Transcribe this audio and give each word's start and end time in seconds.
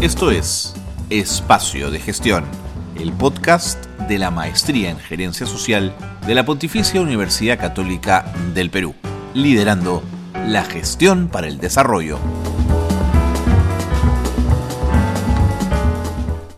Esto 0.00 0.30
es 0.30 0.74
Espacio 1.10 1.90
de 1.90 1.98
Gestión, 1.98 2.44
el 3.00 3.12
podcast 3.12 3.84
de 4.08 4.16
la 4.18 4.30
Maestría 4.30 4.90
en 4.90 4.98
Gerencia 5.00 5.44
Social 5.44 5.92
de 6.24 6.36
la 6.36 6.44
Pontificia 6.44 7.00
Universidad 7.00 7.58
Católica 7.58 8.32
del 8.54 8.70
Perú, 8.70 8.94
liderando 9.34 10.04
la 10.46 10.62
gestión 10.64 11.26
para 11.26 11.48
el 11.48 11.58
desarrollo. 11.58 12.20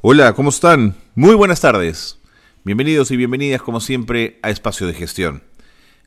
Hola, 0.02 0.34
¿cómo 0.34 0.50
están? 0.50 0.96
Muy 1.14 1.34
buenas 1.34 1.62
tardes. 1.62 2.18
Bienvenidos 2.62 3.10
y 3.10 3.16
bienvenidas 3.16 3.62
como 3.62 3.80
siempre 3.80 4.38
a 4.42 4.50
Espacio 4.50 4.86
de 4.86 4.92
Gestión, 4.92 5.42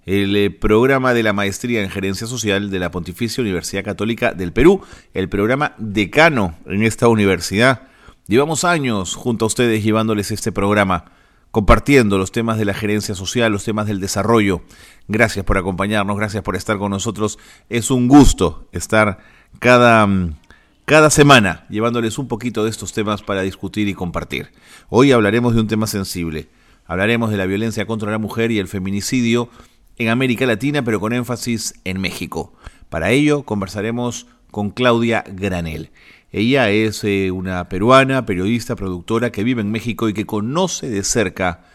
el 0.06 0.36
eh, 0.36 0.50
programa 0.52 1.14
de 1.14 1.24
la 1.24 1.34
Maestría 1.34 1.82
en 1.82 1.90
Gerencia 1.90 2.28
Social 2.28 2.70
de 2.70 2.80
la 2.80 2.92
Pontificia 2.92 3.42
Universidad 3.42 3.84
Católica 3.84 4.34
del 4.34 4.54
Perú, 4.54 4.82
el 5.14 5.30
programa 5.30 5.74
decano 5.78 6.56
en 6.66 6.84
esta 6.84 7.08
universidad. 7.08 7.84
Llevamos 8.28 8.64
años 8.64 9.16
junto 9.16 9.46
a 9.46 9.48
ustedes 9.48 9.84
llevándoles 9.84 10.32
este 10.32 10.52
programa, 10.52 11.06
compartiendo 11.52 12.18
los 12.18 12.32
temas 12.32 12.58
de 12.58 12.66
la 12.66 12.74
gerencia 12.74 13.16
social, 13.16 13.52
los 13.52 13.64
temas 13.64 13.88
del 13.88 14.00
desarrollo. 14.00 14.62
Gracias 15.08 15.46
por 15.46 15.58
acompañarnos, 15.58 16.18
gracias 16.18 16.44
por 16.44 16.56
estar 16.56 16.78
con 16.78 16.92
nosotros. 16.92 17.38
Es 17.70 17.92
un 17.92 18.08
gusto 18.08 18.68
estar 18.72 19.20
cada 19.60 20.08
mm, 20.08 20.36
cada 20.86 21.10
semana 21.10 21.66
llevándoles 21.70 22.18
un 22.18 22.28
poquito 22.28 22.66
de 22.66 22.70
estos 22.70 22.92
temas 22.92 23.22
para 23.22 23.42
discutir 23.42 23.88
y 23.88 23.94
compartir. 23.94 24.50
Hoy 24.90 25.14
hablaremos 25.14 25.56
de 25.56 25.62
un 25.62 25.68
tema 25.68 25.88
sensible. 25.88 26.50
Hablaremos 26.86 27.32
de 27.32 27.38
la 27.38 27.46
violencia 27.46 27.86
contra 27.86 28.12
la 28.12 28.18
mujer 28.18 28.52
y 28.52 28.60
el 28.60 28.68
feminicidio 28.68 29.50
en 29.98 30.10
América 30.10 30.46
Latina, 30.46 30.84
pero 30.84 31.00
con 31.00 31.14
énfasis 31.14 31.76
en 31.84 32.02
México. 32.02 32.54
Para 32.90 33.12
ello 33.12 33.44
conversaremos 33.44 34.28
con 34.52 34.70
Claudia 34.70 35.24
Granel. 35.28 35.92
Ella 36.32 36.70
es 36.70 37.04
eh, 37.04 37.32
una 37.32 37.70
peruana, 37.70 38.26
periodista, 38.26 38.76
productora 38.76 39.32
que 39.32 39.44
vive 39.44 39.62
en 39.62 39.72
México 39.72 40.10
y 40.10 40.14
que 40.14 40.26
conoce 40.26 40.90
de 40.90 41.04
cerca 41.04 41.66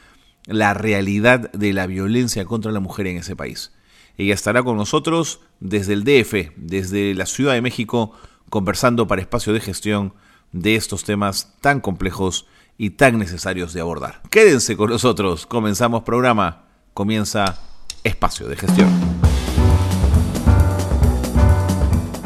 la 0.46 0.74
realidad 0.74 1.52
de 1.52 1.72
la 1.72 1.86
violencia 1.86 2.44
contra 2.44 2.72
la 2.72 2.80
mujer 2.80 3.06
en 3.06 3.18
ese 3.18 3.36
país. 3.36 3.72
Ella 4.16 4.34
estará 4.34 4.62
con 4.64 4.76
nosotros 4.76 5.40
desde 5.60 5.92
el 5.92 6.02
DF, 6.02 6.52
desde 6.56 7.14
la 7.14 7.26
Ciudad 7.26 7.52
de 7.52 7.62
México, 7.62 8.12
conversando 8.50 9.06
para 9.06 9.20
espacio 9.20 9.52
de 9.52 9.60
gestión 9.60 10.14
de 10.50 10.74
estos 10.74 11.04
temas 11.04 11.54
tan 11.60 11.80
complejos 11.80 12.46
y 12.76 12.90
tan 12.90 13.18
necesarios 13.18 13.72
de 13.72 13.80
abordar. 13.80 14.22
Quédense 14.30 14.76
con 14.76 14.90
nosotros, 14.90 15.46
comenzamos 15.46 16.02
programa, 16.02 16.64
comienza 16.94 17.60
espacio 18.08 18.48
de 18.48 18.56
gestión. 18.56 18.88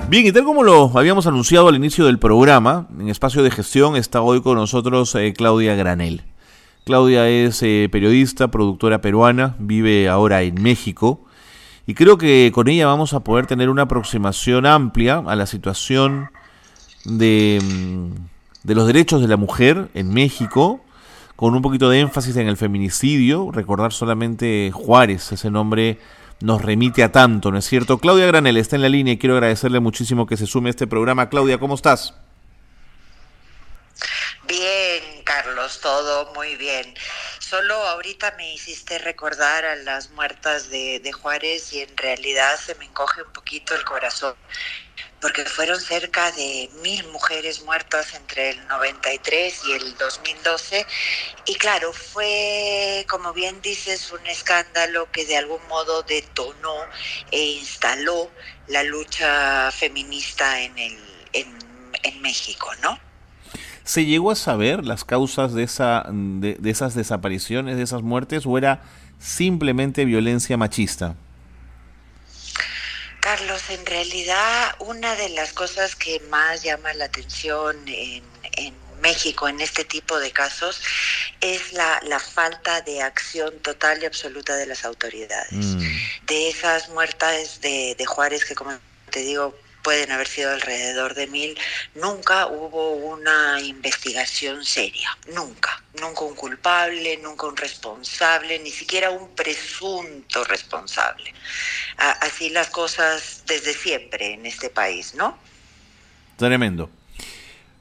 Bien, 0.08 0.26
y 0.26 0.32
tal 0.32 0.44
como 0.44 0.62
lo 0.62 0.90
habíamos 0.98 1.26
anunciado 1.26 1.68
al 1.68 1.76
inicio 1.76 2.04
del 2.04 2.18
programa, 2.18 2.86
en 2.98 3.08
espacio 3.08 3.42
de 3.42 3.50
gestión 3.50 3.96
está 3.96 4.20
hoy 4.20 4.42
con 4.42 4.56
nosotros 4.56 5.14
eh, 5.14 5.32
Claudia 5.32 5.74
Granel. 5.74 6.22
Claudia 6.84 7.28
es 7.28 7.62
eh, 7.62 7.88
periodista, 7.90 8.50
productora 8.50 9.00
peruana, 9.00 9.56
vive 9.58 10.08
ahora 10.08 10.42
en 10.42 10.60
México 10.62 11.24
y 11.86 11.94
creo 11.94 12.18
que 12.18 12.50
con 12.54 12.68
ella 12.68 12.86
vamos 12.86 13.14
a 13.14 13.20
poder 13.20 13.46
tener 13.46 13.70
una 13.70 13.82
aproximación 13.82 14.66
amplia 14.66 15.22
a 15.26 15.34
la 15.34 15.46
situación 15.46 16.28
de, 17.04 17.60
mm, 17.62 18.66
de 18.68 18.74
los 18.74 18.86
derechos 18.86 19.20
de 19.20 19.28
la 19.28 19.36
mujer 19.36 19.88
en 19.94 20.12
México, 20.12 20.84
con 21.42 21.56
un 21.56 21.62
poquito 21.62 21.90
de 21.90 21.98
énfasis 21.98 22.36
en 22.36 22.46
el 22.46 22.56
feminicidio. 22.56 23.50
Recordar 23.50 23.92
solamente 23.92 24.70
Juárez, 24.72 25.32
ese 25.32 25.50
nombre 25.50 25.98
nos 26.38 26.62
remite 26.62 27.02
a 27.02 27.10
tanto, 27.10 27.50
¿no 27.50 27.58
es 27.58 27.64
cierto? 27.64 27.98
Claudia 27.98 28.26
Granel 28.26 28.56
está 28.56 28.76
en 28.76 28.82
la 28.82 28.88
línea 28.88 29.14
y 29.14 29.18
quiero 29.18 29.34
agradecerle 29.34 29.80
muchísimo 29.80 30.24
que 30.24 30.36
se 30.36 30.46
sume 30.46 30.68
a 30.68 30.70
este 30.70 30.86
programa. 30.86 31.28
Claudia, 31.30 31.58
¿cómo 31.58 31.74
estás? 31.74 32.14
Bien, 34.46 35.02
Carlos, 35.24 35.80
todo 35.82 36.32
muy 36.32 36.54
bien. 36.54 36.94
Solo 37.52 37.74
ahorita 37.74 38.30
me 38.38 38.54
hiciste 38.54 38.98
recordar 38.98 39.66
a 39.66 39.76
las 39.76 40.08
muertas 40.12 40.70
de, 40.70 41.12
Juárez 41.12 41.74
y 41.74 41.82
en 41.82 41.94
realidad 41.98 42.58
se 42.58 42.74
me 42.76 42.86
encoge 42.86 43.20
un 43.20 43.30
poquito 43.30 43.74
el 43.74 43.84
corazón 43.84 44.34
porque 45.20 45.44
fueron 45.44 45.78
cerca 45.78 46.32
de 46.32 46.70
mil 46.82 47.06
mujeres 47.08 47.60
muertas 47.60 48.14
entre 48.14 48.52
el 48.52 48.66
93 48.68 49.64
y 49.66 49.72
el 49.72 49.98
2012. 49.98 50.86
Y 51.44 51.56
claro, 51.56 51.92
fue, 51.92 53.04
como 53.06 53.34
bien 53.34 53.60
dices, 53.60 54.10
un 54.12 54.26
escándalo 54.26 55.10
que 55.10 55.26
de 55.26 55.36
algún 55.36 55.62
modo 55.68 56.04
detonó 56.04 56.88
e 57.30 57.38
instaló 57.38 58.32
la 58.68 58.82
lucha 58.82 59.70
feminista 59.72 60.62
en, 60.62 60.78
el, 60.78 61.28
en, 61.34 61.92
en 62.02 62.22
México, 62.22 62.74
¿no? 62.80 63.11
¿Se 63.84 64.04
llegó 64.04 64.30
a 64.30 64.36
saber 64.36 64.84
las 64.84 65.04
causas 65.04 65.54
de, 65.54 65.64
esa, 65.64 66.04
de, 66.08 66.58
esas 66.64 66.94
desapariciones, 66.94 67.76
de 67.76 67.82
esas 67.82 68.02
muertes, 68.02 68.46
o 68.46 68.56
era 68.56 68.82
simplemente 69.18 70.04
violencia 70.04 70.56
machista? 70.56 71.16
Carlos, 73.20 73.70
en 73.70 73.84
realidad 73.86 74.74
una 74.80 75.14
de 75.14 75.28
las 75.30 75.52
cosas 75.52 75.94
que 75.96 76.20
más 76.28 76.62
llama 76.62 76.92
la 76.94 77.06
atención 77.06 77.76
en, 77.86 78.22
México 79.00 79.48
en 79.48 79.60
este 79.60 79.84
tipo 79.84 80.20
de 80.20 80.30
casos 80.30 80.80
es 81.40 81.72
la, 81.72 82.00
falta 82.20 82.82
de 82.82 83.02
acción 83.02 83.58
total 83.58 84.00
y 84.00 84.06
absoluta 84.06 84.54
de 84.54 84.66
las 84.66 84.84
autoridades. 84.84 85.52
Mm. 85.52 85.80
De 86.26 86.48
esas 86.48 86.88
muertas 86.88 87.60
de, 87.60 87.96
de 87.98 88.06
Juárez 88.06 88.44
que, 88.44 88.54
como 88.54 88.78
te 89.10 89.20
digo, 89.20 89.56
pueden 89.82 90.12
haber 90.12 90.26
sido 90.26 90.50
alrededor 90.50 91.14
de 91.14 91.26
mil, 91.26 91.58
nunca 91.94 92.46
hubo 92.46 92.92
una 92.92 93.60
investigación 93.60 94.64
seria, 94.64 95.08
nunca, 95.34 95.82
nunca 96.00 96.22
un 96.24 96.34
culpable, 96.34 97.18
nunca 97.22 97.46
un 97.46 97.56
responsable, 97.56 98.58
ni 98.60 98.70
siquiera 98.70 99.10
un 99.10 99.28
presunto 99.34 100.44
responsable. 100.44 101.34
Así 101.96 102.50
las 102.50 102.68
cosas 102.68 103.44
desde 103.46 103.74
siempre 103.74 104.34
en 104.34 104.46
este 104.46 104.70
país, 104.70 105.14
¿no? 105.14 105.36
Tremendo. 106.36 106.90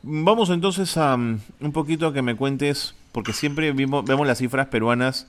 Vamos 0.03 0.50
entonces 0.50 0.97
a 0.97 1.13
um, 1.16 1.40
un 1.59 1.72
poquito 1.72 2.07
a 2.07 2.13
que 2.13 2.22
me 2.22 2.35
cuentes, 2.35 2.95
porque 3.11 3.34
siempre 3.34 3.72
vimos, 3.72 4.03
vemos 4.03 4.25
las 4.25 4.40
cifras 4.40 4.67
peruanas 4.67 5.28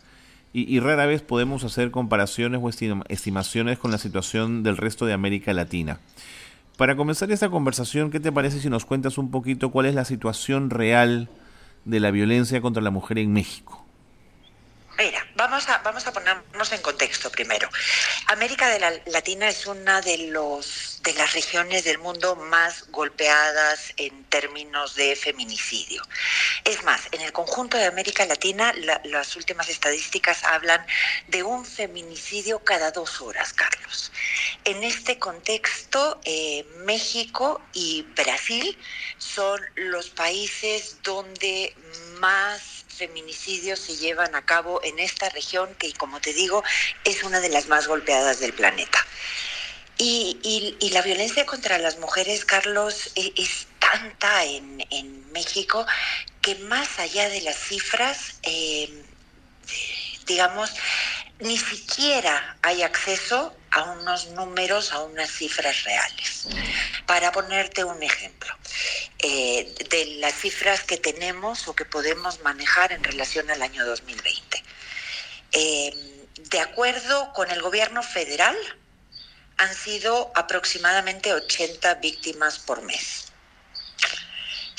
y, 0.54 0.74
y, 0.74 0.80
rara 0.80 1.06
vez 1.06 1.22
podemos 1.22 1.64
hacer 1.64 1.90
comparaciones 1.90 2.60
o 2.62 2.68
estimaciones 3.08 3.78
con 3.78 3.90
la 3.90 3.98
situación 3.98 4.62
del 4.62 4.76
resto 4.76 5.04
de 5.04 5.12
América 5.12 5.52
Latina. 5.52 5.98
Para 6.82 6.96
comenzar 6.96 7.30
esta 7.30 7.48
conversación, 7.48 8.10
¿qué 8.10 8.18
te 8.18 8.32
parece 8.32 8.58
si 8.58 8.68
nos 8.68 8.84
cuentas 8.84 9.16
un 9.16 9.30
poquito 9.30 9.70
cuál 9.70 9.86
es 9.86 9.94
la 9.94 10.04
situación 10.04 10.68
real 10.68 11.28
de 11.84 12.00
la 12.00 12.10
violencia 12.10 12.60
contra 12.60 12.82
la 12.82 12.90
mujer 12.90 13.18
en 13.18 13.32
México? 13.32 13.81
Mira, 14.98 15.26
vamos 15.34 15.68
a, 15.68 15.78
vamos 15.78 16.06
a 16.06 16.12
ponernos 16.12 16.70
en 16.72 16.82
contexto 16.82 17.30
primero. 17.30 17.68
América 18.26 18.68
de 18.68 18.78
la 18.78 18.92
Latina 19.06 19.48
es 19.48 19.66
una 19.66 20.00
de, 20.02 20.28
los, 20.28 21.00
de 21.02 21.14
las 21.14 21.32
regiones 21.32 21.84
del 21.84 21.98
mundo 21.98 22.36
más 22.36 22.90
golpeadas 22.90 23.94
en 23.96 24.24
términos 24.24 24.94
de 24.94 25.16
feminicidio. 25.16 26.02
Es 26.64 26.84
más, 26.84 27.08
en 27.12 27.22
el 27.22 27.32
conjunto 27.32 27.78
de 27.78 27.86
América 27.86 28.26
Latina, 28.26 28.74
las 29.04 29.34
últimas 29.34 29.68
estadísticas 29.70 30.44
hablan 30.44 30.86
de 31.28 31.42
un 31.42 31.64
feminicidio 31.64 32.58
cada 32.60 32.90
dos 32.90 33.20
horas, 33.22 33.52
Carlos. 33.54 34.12
En 34.64 34.84
este 34.84 35.18
contexto, 35.18 36.20
eh, 36.24 36.64
México 36.84 37.60
y 37.72 38.02
Brasil 38.14 38.78
son 39.18 39.60
los 39.74 40.10
países 40.10 40.98
donde 41.02 41.74
más 42.20 42.71
feminicidios 42.92 43.78
se 43.78 43.96
llevan 43.96 44.34
a 44.34 44.44
cabo 44.44 44.80
en 44.84 44.98
esta 44.98 45.28
región 45.30 45.74
que, 45.76 45.92
como 45.92 46.20
te 46.20 46.32
digo, 46.32 46.62
es 47.04 47.22
una 47.24 47.40
de 47.40 47.48
las 47.48 47.68
más 47.68 47.86
golpeadas 47.88 48.40
del 48.40 48.52
planeta. 48.52 49.04
Y, 49.98 50.90
la 50.92 51.02
violencia 51.02 51.46
contra 51.46 51.78
las 51.78 51.98
mujeres, 51.98 52.44
Carlos, 52.44 53.12
e, 53.14 53.32
es, 53.36 53.66
tanta 53.78 54.44
en, 54.44 55.30
México 55.32 55.86
que 56.42 56.56
más 56.56 56.98
allá 56.98 57.30
de 57.30 57.40
las 57.40 57.56
cifras, 57.56 58.34
eh, 58.42 59.02
digamos, 60.26 60.70
ni 61.38 61.56
siquiera 61.56 62.58
hay 62.62 62.82
acceso 62.82 63.56
a 63.70 63.82
unos 63.92 64.28
números, 64.30 64.92
a 64.92 65.00
unas 65.00 65.30
cifras 65.30 65.84
reales. 65.84 66.46
Para 67.06 67.32
ponerte 67.32 67.82
un 67.84 68.02
ejemplo, 68.02 68.54
eh, 69.22 69.72
de 69.88 70.04
las 70.20 70.34
cifras 70.34 70.82
que 70.82 70.96
tenemos 70.96 71.68
o 71.68 71.74
que 71.74 71.84
podemos 71.84 72.40
manejar 72.40 72.92
en 72.92 73.04
relación 73.04 73.50
al 73.50 73.62
año 73.62 73.86
2020. 73.86 74.64
Eh, 75.52 76.26
de 76.50 76.60
acuerdo 76.60 77.32
con 77.32 77.50
el 77.50 77.62
gobierno 77.62 78.02
federal, 78.02 78.56
han 79.58 79.74
sido 79.74 80.32
aproximadamente 80.34 81.32
80 81.32 81.94
víctimas 81.96 82.58
por 82.58 82.82
mes. 82.82 83.31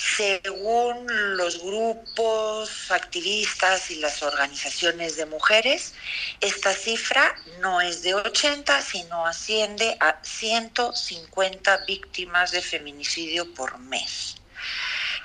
Según 0.03 1.37
los 1.37 1.59
grupos 1.63 2.91
activistas 2.91 3.89
y 3.89 3.95
las 3.95 4.21
organizaciones 4.21 5.15
de 5.15 5.25
mujeres, 5.25 5.93
esta 6.41 6.73
cifra 6.73 7.33
no 7.61 7.79
es 7.79 8.03
de 8.03 8.13
80, 8.13 8.81
sino 8.81 9.25
asciende 9.25 9.95
a 10.01 10.19
150 10.21 11.77
víctimas 11.87 12.51
de 12.51 12.61
feminicidio 12.61 13.51
por 13.53 13.79
mes. 13.79 14.35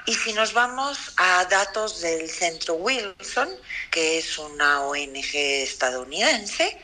Y 0.06 0.14
si 0.14 0.32
nos 0.32 0.52
vamos 0.52 1.12
a 1.16 1.44
datos 1.46 2.00
del 2.00 2.30
Centro 2.30 2.74
Wilson, 2.74 3.48
que 3.90 4.18
es 4.18 4.38
una 4.38 4.82
ONG 4.82 5.34
estadounidense, 5.34 6.78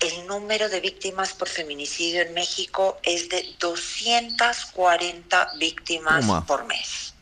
el 0.00 0.26
número 0.26 0.68
de 0.68 0.80
víctimas 0.80 1.32
por 1.34 1.48
feminicidio 1.48 2.22
en 2.22 2.34
México 2.34 2.98
es 3.04 3.28
de 3.28 3.54
240 3.58 5.52
víctimas 5.56 6.44
por 6.44 6.66
mes. 6.66 7.14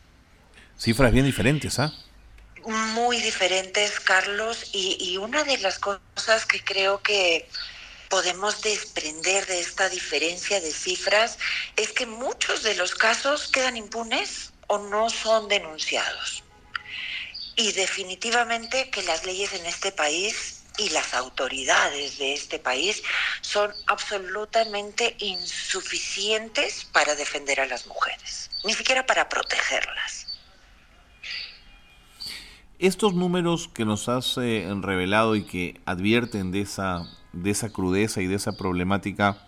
Cifras 0.77 1.11
bien 1.11 1.25
diferentes, 1.25 1.79
¿ah? 1.79 1.91
Muy 2.65 3.19
diferentes, 3.21 3.99
Carlos, 3.99 4.69
y, 4.73 5.17
una 5.17 5.43
de 5.43 5.57
las 5.57 5.79
cosas 5.79 6.45
que 6.45 6.63
creo 6.63 7.01
que 7.01 7.49
podemos 8.09 8.61
desprender 8.61 9.45
de 9.47 9.59
esta 9.59 9.89
diferencia 9.89 10.61
de 10.61 10.71
cifras 10.71 11.39
es 11.75 11.91
que 11.93 12.05
muchos 12.05 12.63
de 12.63 12.75
los 12.75 12.93
casos 12.93 13.47
quedan 13.47 13.75
impunes 13.75 14.51
o 14.67 14.77
no 14.77 15.09
son 15.09 15.47
denunciados. 15.47 16.43
Y 17.55 17.71
definitivamente 17.71 18.89
que 18.91 19.01
las 19.01 19.25
leyes 19.25 19.53
en 19.53 19.65
este 19.65 19.91
país 19.91 20.61
y 20.77 20.89
las 20.89 21.15
autoridades 21.15 22.19
de 22.19 22.33
este 22.33 22.59
país 22.59 23.01
son 23.41 23.73
absolutamente 23.87 25.15
insuficientes 25.19 26.85
para 26.85 27.15
defender 27.15 27.61
a 27.61 27.65
las 27.65 27.87
mujeres, 27.87 28.51
ni 28.63 28.73
siquiera 28.73 29.05
para 29.05 29.27
protegerlas. 29.27 30.26
Estos 32.79 33.15
números 33.15 33.69
que 33.73 33.85
nos 33.85 34.07
has 34.07 34.37
eh, 34.37 34.67
revelado 34.81 35.35
y 35.35 35.43
que 35.43 35.81
advierten 35.85 36.51
de 36.51 36.61
esa, 36.61 37.01
de 37.33 37.49
esa 37.49 37.69
crudeza 37.69 38.21
y 38.21 38.27
de 38.27 38.35
esa 38.35 38.55
problemática, 38.55 39.47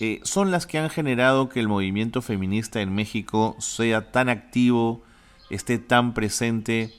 eh, 0.00 0.20
son 0.22 0.50
las 0.50 0.66
que 0.66 0.76
han 0.76 0.90
generado 0.90 1.48
que 1.48 1.60
el 1.60 1.68
movimiento 1.68 2.20
feminista 2.20 2.82
en 2.82 2.94
México 2.94 3.56
sea 3.58 4.12
tan 4.12 4.28
activo, 4.28 5.02
esté 5.48 5.78
tan 5.78 6.12
presente. 6.12 6.94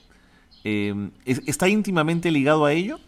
Eh, 0.63 1.11
¿Está 1.25 1.67
íntimamente 1.67 2.31
ligado 2.31 2.65
a 2.65 2.73
ello? 2.73 2.99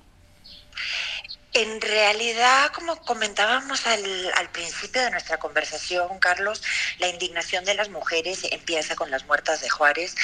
En 1.53 1.81
realidad, 1.81 2.71
como 2.73 2.95
comentábamos 2.97 3.87
al, 3.87 4.03
principio 4.51 5.01
de 5.01 5.09
nuestra 5.09 5.39
conversación, 5.39 6.19
Carlos, 6.19 6.61
la 6.99 7.07
indignación 7.07 7.65
de 7.65 7.73
las 7.73 7.89
mujeres 7.89 8.45
empieza 8.51 8.95
con 8.95 9.09
las 9.09 9.25
muertas 9.25 9.61
de 9.61 9.69
Juárez. 9.69 10.15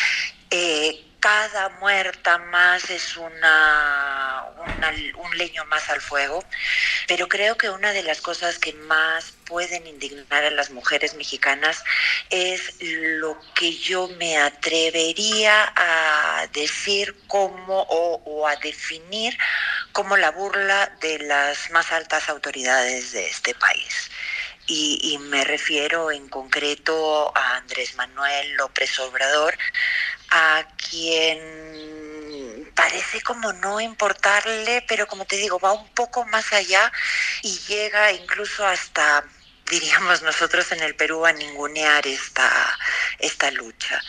Cada 1.25 1.69
muerta 1.79 2.37
más 2.37 2.87
es 2.91 3.17
un 3.17 3.33
leño 5.35 5.65
más 5.65 5.89
al 5.89 5.99
fuego, 5.99 6.43
pero 7.07 7.27
creo 7.27 7.57
que 7.57 7.67
una 7.71 7.93
de 7.93 8.03
las 8.03 8.21
cosas 8.21 8.59
que 8.59 8.73
más 8.73 9.33
pueden 9.47 9.87
indignar 9.87 10.43
a 10.43 10.51
las 10.51 10.69
mujeres 10.69 11.15
mexicanas 11.15 11.83
es 12.29 12.75
lo 12.79 13.39
que 13.55 13.75
yo 13.75 14.07
me 14.19 14.37
atrevería 14.37 15.73
a 15.75 16.45
decir 16.53 17.17
como 17.25 17.81
o 17.89 18.47
a 18.47 18.55
definir 18.57 19.35
como 19.93 20.17
la 20.17 20.29
burla 20.29 20.95
de 21.01 21.17
las 21.17 21.71
más 21.71 21.91
altas 21.91 22.29
autoridades 22.29 23.13
de 23.13 23.25
este 23.25 23.55
país. 23.55 24.11
Y, 24.67 25.19
me 25.19 25.43
refiero 25.43 26.11
en 26.11 26.27
concreto 26.27 27.31
a 27.37 27.57
Andrés 27.57 27.95
Manuel 27.95 28.53
López 28.55 28.97
Obrador, 28.99 29.55
a 30.37 30.67
quien 30.89 31.39
parece 32.75 33.21
como 33.21 33.53
no 33.53 33.79
importarle, 33.79 34.83
pero 34.85 35.07
como 35.07 35.23
te 35.23 35.37
digo, 35.37 35.59
va 35.59 35.71
un 35.71 35.87
poco 35.93 36.25
más 36.25 36.51
allá 36.51 36.91
y 37.41 37.57
llega 37.69 38.11
incluso 38.11 38.67
hasta 38.67 39.23
diríamos 39.69 40.21
nosotros 40.21 40.71
en 40.73 40.81
el 40.81 40.95
Perú, 40.95 41.25
a 41.25 41.33
ningunear 41.33 42.05
esta, 42.05 42.77
esta 43.17 43.49
lucha. 43.49 43.99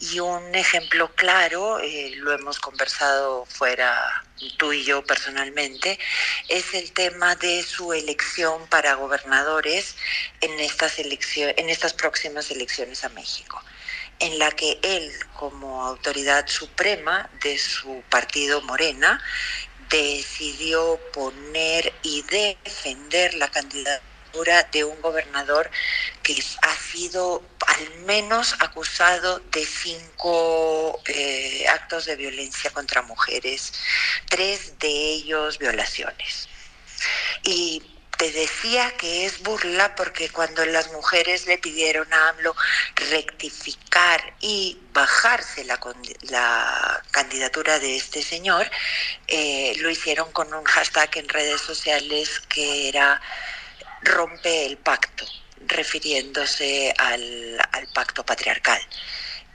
Y 0.00 0.18
un 0.18 0.54
ejemplo 0.54 1.14
claro, 1.14 1.78
eh, 1.78 2.12
lo 2.16 2.32
hemos 2.32 2.58
conversado 2.58 3.44
fuera 3.44 4.24
tú 4.58 4.72
y 4.72 4.82
yo 4.82 5.04
personalmente, 5.04 5.98
es 6.48 6.74
el 6.74 6.90
tema 6.92 7.36
de 7.36 7.62
su 7.62 7.92
elección 7.92 8.66
para 8.68 8.94
gobernadores 8.94 9.94
en 10.40 10.58
estas, 10.58 10.98
elecciones, 10.98 11.54
en 11.58 11.70
estas 11.70 11.92
próximas 11.92 12.50
elecciones 12.50 13.04
a 13.04 13.08
México 13.10 13.62
en 14.18 14.38
la 14.38 14.50
que 14.50 14.78
él, 14.82 15.12
como 15.34 15.84
autoridad 15.84 16.46
suprema 16.48 17.28
de 17.42 17.58
su 17.58 18.02
partido 18.08 18.62
Morena, 18.62 19.22
decidió 19.90 21.00
poner 21.12 21.92
y 22.02 22.22
defender 22.22 23.34
la 23.34 23.48
candidatura 23.48 24.64
de 24.72 24.84
un 24.84 25.00
gobernador 25.00 25.70
que 26.22 26.42
ha 26.62 26.76
sido 26.76 27.42
al 27.66 27.90
menos 28.00 28.54
acusado 28.60 29.38
de 29.50 29.64
cinco 29.64 31.00
eh, 31.06 31.66
actos 31.68 32.04
de 32.06 32.16
violencia 32.16 32.70
contra 32.70 33.02
mujeres, 33.02 33.72
tres 34.28 34.78
de 34.78 34.88
ellos 34.88 35.58
violaciones. 35.58 36.48
Y 37.44 37.95
te 38.16 38.30
decía 38.32 38.92
que 38.96 39.26
es 39.26 39.42
burla 39.42 39.94
porque 39.94 40.30
cuando 40.30 40.64
las 40.64 40.90
mujeres 40.92 41.46
le 41.46 41.58
pidieron 41.58 42.12
a 42.12 42.30
AMLO 42.30 42.54
rectificar 43.10 44.34
y 44.40 44.78
bajarse 44.92 45.64
la, 45.64 45.78
candidatura 47.10 47.78
de 47.78 47.96
este 47.96 48.22
señor, 48.22 48.70
eh, 49.28 49.74
lo 49.78 49.90
hicieron 49.90 50.30
con 50.32 50.52
un 50.52 50.64
hashtag 50.64 51.18
en 51.18 51.28
redes 51.28 51.60
sociales 51.60 52.40
que 52.48 52.88
era 52.88 53.20
rompe 54.02 54.66
el 54.66 54.76
pacto, 54.76 55.24
refiriéndose 55.66 56.94
al, 56.98 57.58
pacto 57.94 58.24
patriarcal. 58.24 58.80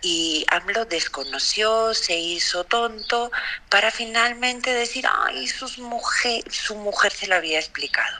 Y 0.01 0.45
AMLO 0.49 0.85
desconoció, 0.85 1.93
se 1.93 2.15
hizo 2.17 2.63
tonto, 2.63 3.31
para 3.69 3.91
finalmente 3.91 4.73
decir, 4.73 5.05
ay, 5.07 5.47
sus 5.47 5.77
mujer, 5.77 6.43
su 6.51 6.75
mujer 6.75 7.11
se 7.11 7.27
lo 7.27 7.35
había 7.35 7.59
explicado. 7.59 8.19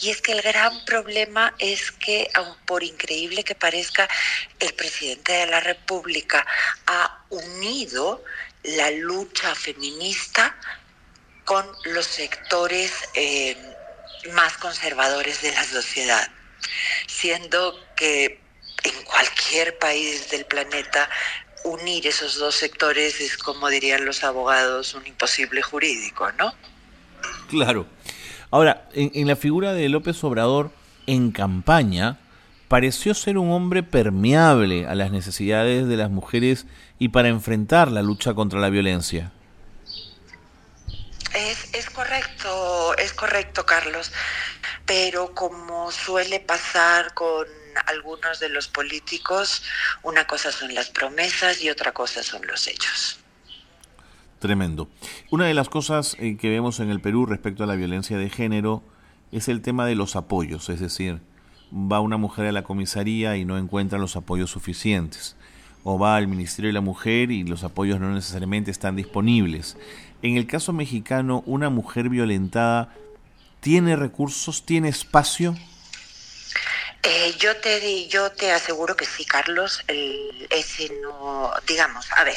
Y 0.00 0.10
es 0.10 0.20
que 0.20 0.32
el 0.32 0.42
gran 0.42 0.84
problema 0.84 1.54
es 1.58 1.90
que, 1.90 2.28
aun 2.34 2.56
por 2.66 2.82
increíble 2.82 3.44
que 3.44 3.54
parezca, 3.54 4.08
el 4.60 4.74
presidente 4.74 5.32
de 5.32 5.46
la 5.46 5.60
República 5.60 6.46
ha 6.86 7.24
unido 7.30 8.22
la 8.62 8.90
lucha 8.90 9.54
feminista 9.54 10.56
con 11.44 11.64
los 11.84 12.04
sectores 12.04 12.92
eh, 13.14 13.56
más 14.32 14.58
conservadores 14.58 15.40
de 15.42 15.52
la 15.52 15.64
sociedad, 15.64 16.28
siendo 17.06 17.78
que 17.94 18.40
en 18.82 19.02
cualquier 19.04 19.78
país 19.78 20.28
del 20.30 20.44
planeta 20.44 21.08
unir 21.64 22.06
esos 22.06 22.36
dos 22.36 22.54
sectores 22.54 23.20
es, 23.20 23.36
como 23.36 23.68
dirían 23.68 24.04
los 24.04 24.22
abogados, 24.24 24.94
un 24.94 25.06
imposible 25.06 25.62
jurídico, 25.62 26.30
¿no? 26.32 26.54
Claro. 27.48 27.86
Ahora, 28.50 28.88
en, 28.92 29.26
la 29.26 29.36
figura 29.36 29.72
de 29.72 29.88
López 29.88 30.22
Obrador 30.24 30.70
en 31.06 31.32
campaña, 31.32 32.18
pareció 32.68 33.14
ser 33.14 33.38
un 33.38 33.50
hombre 33.50 33.82
permeable 33.82 34.86
a 34.86 34.94
las 34.94 35.10
necesidades 35.10 35.86
de 35.86 35.96
las 35.96 36.10
mujeres 36.10 36.66
y 36.98 37.08
para 37.08 37.28
enfrentar 37.28 37.90
la 37.90 38.02
lucha 38.02 38.34
contra 38.34 38.60
la 38.60 38.70
violencia. 38.70 39.32
Es 41.76 41.90
correcto, 41.90 42.96
es 42.96 43.12
correcto, 43.12 43.66
Carlos. 43.66 44.12
Pero 44.86 45.34
como 45.34 45.90
suele 45.90 46.40
pasar 46.40 47.12
con 47.14 47.46
algunos 47.86 48.40
de 48.40 48.48
los 48.48 48.68
políticos, 48.68 49.62
una 50.02 50.26
cosa 50.26 50.52
son 50.52 50.74
las 50.74 50.88
promesas 50.88 51.60
y 51.60 51.68
otra 51.68 51.92
cosa 51.92 52.22
son 52.22 52.46
los 52.46 52.66
hechos. 52.66 53.18
Tremendo. 54.38 54.88
Una 55.30 55.46
de 55.46 55.54
las 55.54 55.68
cosas 55.68 56.16
eh, 56.20 56.36
que 56.36 56.50
vemos 56.50 56.80
en 56.80 56.90
el 56.90 57.00
Perú 57.00 57.26
respecto 57.26 57.64
a 57.64 57.66
la 57.66 57.74
violencia 57.74 58.18
de 58.18 58.28
género 58.28 58.82
es 59.32 59.48
el 59.48 59.62
tema 59.62 59.86
de 59.86 59.94
los 59.94 60.14
apoyos, 60.14 60.68
es 60.68 60.80
decir, 60.80 61.20
va 61.72 62.00
una 62.00 62.16
mujer 62.16 62.46
a 62.46 62.52
la 62.52 62.62
comisaría 62.62 63.36
y 63.36 63.44
no 63.44 63.58
encuentra 63.58 63.98
los 63.98 64.14
apoyos 64.16 64.50
suficientes, 64.50 65.36
o 65.84 65.98
va 65.98 66.16
al 66.16 66.28
Ministerio 66.28 66.68
de 66.68 66.74
la 66.74 66.80
Mujer 66.80 67.30
y 67.30 67.44
los 67.44 67.64
apoyos 67.64 67.98
no 67.98 68.12
necesariamente 68.12 68.70
están 68.70 68.96
disponibles. 68.96 69.76
En 70.22 70.36
el 70.36 70.46
caso 70.46 70.72
mexicano, 70.72 71.42
una 71.46 71.70
mujer 71.70 72.08
violentada 72.08 72.94
tiene 73.60 73.96
recursos, 73.96 74.64
tiene 74.64 74.88
espacio. 74.88 75.56
Eh, 77.08 77.36
yo 77.38 77.54
te 77.58 78.08
yo 78.08 78.32
te 78.32 78.50
aseguro 78.50 78.96
que 78.96 79.06
sí, 79.06 79.24
Carlos. 79.24 79.80
ese 79.86 80.90
no, 81.02 81.52
digamos, 81.64 82.10
a 82.10 82.24
ver, 82.24 82.36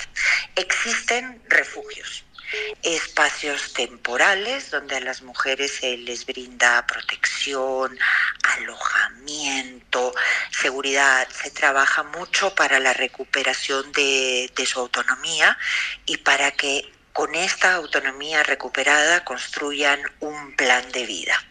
existen 0.55 1.41
refugios, 1.49 2.23
espacios 2.83 3.73
temporales 3.73 4.69
donde 4.69 4.97
a 4.97 4.99
las 4.99 5.23
mujeres 5.23 5.77
se 5.79 5.97
les 5.97 6.23
brinda 6.23 6.85
protección, 6.85 7.97
alojamiento, 8.43 10.13
seguridad. 10.51 11.27
Se 11.29 11.49
trabaja 11.49 12.03
mucho 12.03 12.53
para 12.53 12.79
la 12.79 12.93
recuperación 12.93 13.91
de 13.91 14.65
su 14.67 14.79
autonomía 14.79 15.57
y 16.05 16.17
para 16.17 16.51
que 16.51 16.93
con 17.11 17.33
esta 17.33 17.73
autonomía 17.73 18.43
recuperada 18.43 19.25
construyan 19.25 19.99
un 20.19 20.55
plan 20.55 20.91
de 20.91 21.07
vida. 21.07 21.48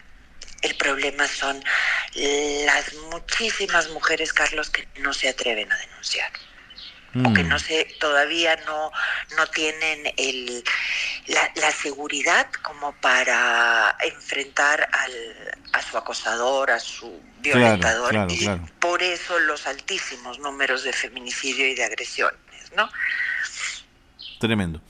El 0.62 0.74
problema 0.76 1.26
son 1.26 1.62
las 2.14 2.94
muchísimas 3.10 3.88
mujeres, 3.90 4.32
Carlos, 4.32 4.70
que 4.70 4.88
no 5.00 5.12
se 5.12 5.28
atreven 5.28 5.70
a 5.70 5.76
denunciar. 5.76 6.30
o 7.24 7.32
que 7.32 7.42
mm. 7.42 7.48
no 7.48 7.58
se 7.58 7.84
todavía 7.98 8.56
no 8.66 8.90
no 9.36 9.46
tienen 9.46 10.12
el 10.16 10.62
la, 11.26 11.70
seguridad 11.72 12.48
como 12.62 12.92
para 13.00 13.96
enfrentar 14.00 14.88
al, 14.92 15.12
a 15.72 15.82
su 15.82 15.96
acosador, 15.96 16.70
a 16.70 16.80
su 16.80 17.20
violentador 17.40 18.30
y 18.30 18.46
por 18.78 19.02
eso 19.02 19.38
los 19.40 19.66
altísimos 19.66 20.38
números 20.38 20.84
de 20.84 20.92
feminicidio 20.92 21.66
y 21.66 21.74
de 21.74 21.84
agresiones, 21.84 22.72
¿no? 22.76 22.88
Tremendo. 24.38 24.80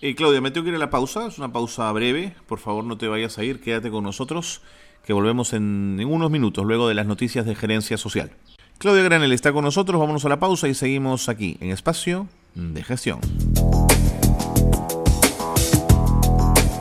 Eh, 0.00 0.14
Claudia, 0.14 0.40
me 0.40 0.50
tengo 0.50 0.64
que 0.64 0.70
ir 0.70 0.76
a 0.76 0.78
la 0.78 0.90
pausa, 0.90 1.26
es 1.26 1.38
una 1.38 1.52
pausa 1.52 1.90
breve, 1.92 2.34
por 2.48 2.58
favor 2.58 2.84
no 2.84 2.98
te 2.98 3.06
vayas 3.06 3.38
a 3.38 3.44
ir, 3.44 3.60
quédate 3.60 3.90
con 3.90 4.02
nosotros, 4.02 4.62
que 5.04 5.12
volvemos 5.12 5.52
en, 5.52 6.00
unos 6.06 6.30
minutos 6.30 6.64
luego 6.64 6.88
de 6.88 6.94
las 6.94 7.06
noticias 7.06 7.46
de 7.46 7.54
gerencia 7.54 7.96
social. 7.96 8.30
Claudia 8.78 9.02
Granel 9.02 9.32
está 9.32 9.52
con 9.52 9.64
nosotros, 9.64 10.00
vámonos 10.00 10.24
a 10.24 10.28
la 10.28 10.40
pausa 10.40 10.68
y 10.68 10.74
seguimos 10.74 11.28
aquí 11.28 11.56
en 11.60 11.70
Espacio 11.70 12.26
de 12.54 12.82
Gestión. 12.82 13.20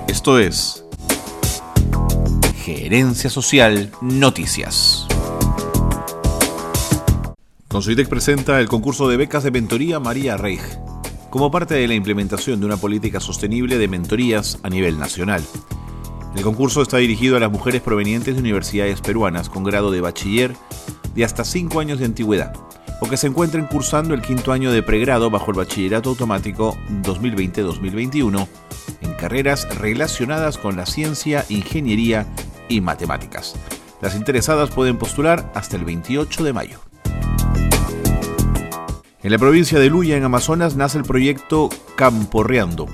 Esto 0.08 0.40
es 0.40 0.84
Gerencia 2.64 3.30
Social 3.30 3.92
Noticias. 4.02 5.08
Consuitec 7.68 8.10
presenta 8.10 8.60
el 8.60 8.68
concurso 8.68 9.08
de 9.08 9.18
becas 9.18 9.44
de 9.44 9.52
mentoría 9.52 10.00
María 10.00 10.38
Reich, 10.38 10.62
como 11.30 11.50
parte 11.50 11.76
de 11.76 11.88
la 11.88 11.94
implementación 11.94 12.60
de 12.60 12.66
una 12.66 12.78
política 12.78 13.20
sostenible 13.20 13.78
de 13.78 13.88
mentorías 13.88 14.60
a 14.62 14.70
nivel 14.70 15.00
nacional. 15.00 15.42
El 16.36 16.44
concurso 16.44 16.82
está 16.82 16.98
dirigido 16.98 17.36
a 17.36 17.40
las 17.40 17.52
mujeres 17.52 17.82
provenientes 17.82 18.36
de 18.36 18.40
universidades 18.40 19.02
peruanas 19.02 19.50
con 19.50 19.64
grado 19.64 19.92
de 19.92 20.02
bachiller 20.02 20.56
de 21.14 21.26
hasta 21.26 21.44
5 21.44 21.80
años 21.80 22.00
de 22.00 22.06
antigüedad, 22.06 22.54
o 23.02 23.10
que 23.10 23.18
se 23.18 23.28
encuentren 23.28 23.66
cursando 23.66 24.14
el 24.14 24.22
quinto 24.22 24.54
año 24.54 24.72
de 24.72 24.82
pregrado 24.82 25.30
bajo 25.30 25.52
el 25.52 25.58
Bachillerato 25.58 26.10
Automático 26.10 26.78
2020-2021 27.04 28.48
en 29.02 29.14
carreras 29.16 29.68
relacionadas 29.78 30.58
con 30.58 30.78
la 30.78 30.86
ciencia, 30.86 31.46
ingeniería 31.50 32.26
y 32.70 32.80
matemáticas. 32.80 33.56
Las 34.02 34.16
interesadas 34.16 34.70
pueden 34.70 34.98
postular 34.98 35.52
hasta 35.54 35.76
el 35.76 35.84
28 35.84 36.44
de 36.44 36.54
mayo. 36.54 36.80
En 39.22 39.32
la 39.32 39.38
provincia 39.38 39.78
de 39.80 39.90
Luya, 39.90 40.18
en 40.18 40.24
Amazonas, 40.24 40.76
nace 40.76 40.98
el 40.98 41.04
proyecto 41.04 41.70
Camporreando, 41.96 42.88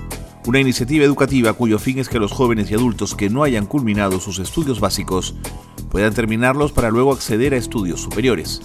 una 0.48 0.60
iniciativa 0.60 1.04
educativa 1.04 1.52
cuyo 1.52 1.78
fin 1.78 1.98
es 1.98 2.08
que 2.08 2.18
los 2.18 2.32
jóvenes 2.32 2.70
y 2.70 2.74
adultos 2.74 3.14
que 3.14 3.28
no 3.28 3.42
hayan 3.42 3.66
culminado 3.66 4.18
sus 4.18 4.38
estudios 4.38 4.80
básicos 4.80 5.34
puedan 5.90 6.14
terminarlos 6.14 6.72
para 6.72 6.88
luego 6.88 7.12
acceder 7.12 7.52
a 7.52 7.58
estudios 7.58 8.00
superiores. 8.00 8.62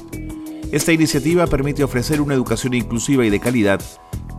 Esta 0.71 0.93
iniciativa 0.93 1.45
permite 1.45 1.83
ofrecer 1.83 2.21
una 2.21 2.35
educación 2.35 2.73
inclusiva 2.73 3.25
y 3.25 3.29
de 3.29 3.41
calidad 3.41 3.81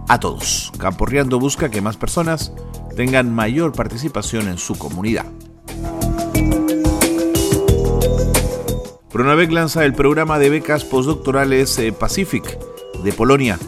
a 0.09 0.19
todos. 0.19 0.73
Camporreando 0.79 1.39
busca 1.39 1.71
que 1.71 1.83
más 1.83 1.99
personas 1.99 2.55
tengan 2.97 3.35
mayor 3.35 3.73
participación 3.73 4.49
en 4.49 4.57
su 4.57 4.79
comunidad. 4.79 5.27
Pronavec 9.11 9.51
lanza 9.51 9.85
el 9.85 9.93
programa 9.93 10.39
de 10.39 10.49
becas 10.49 10.83
postdoctorales 10.83 11.79
eh, 11.79 11.93
Pacific 11.93 12.59
de 13.05 13.13
Polonia 13.13 13.59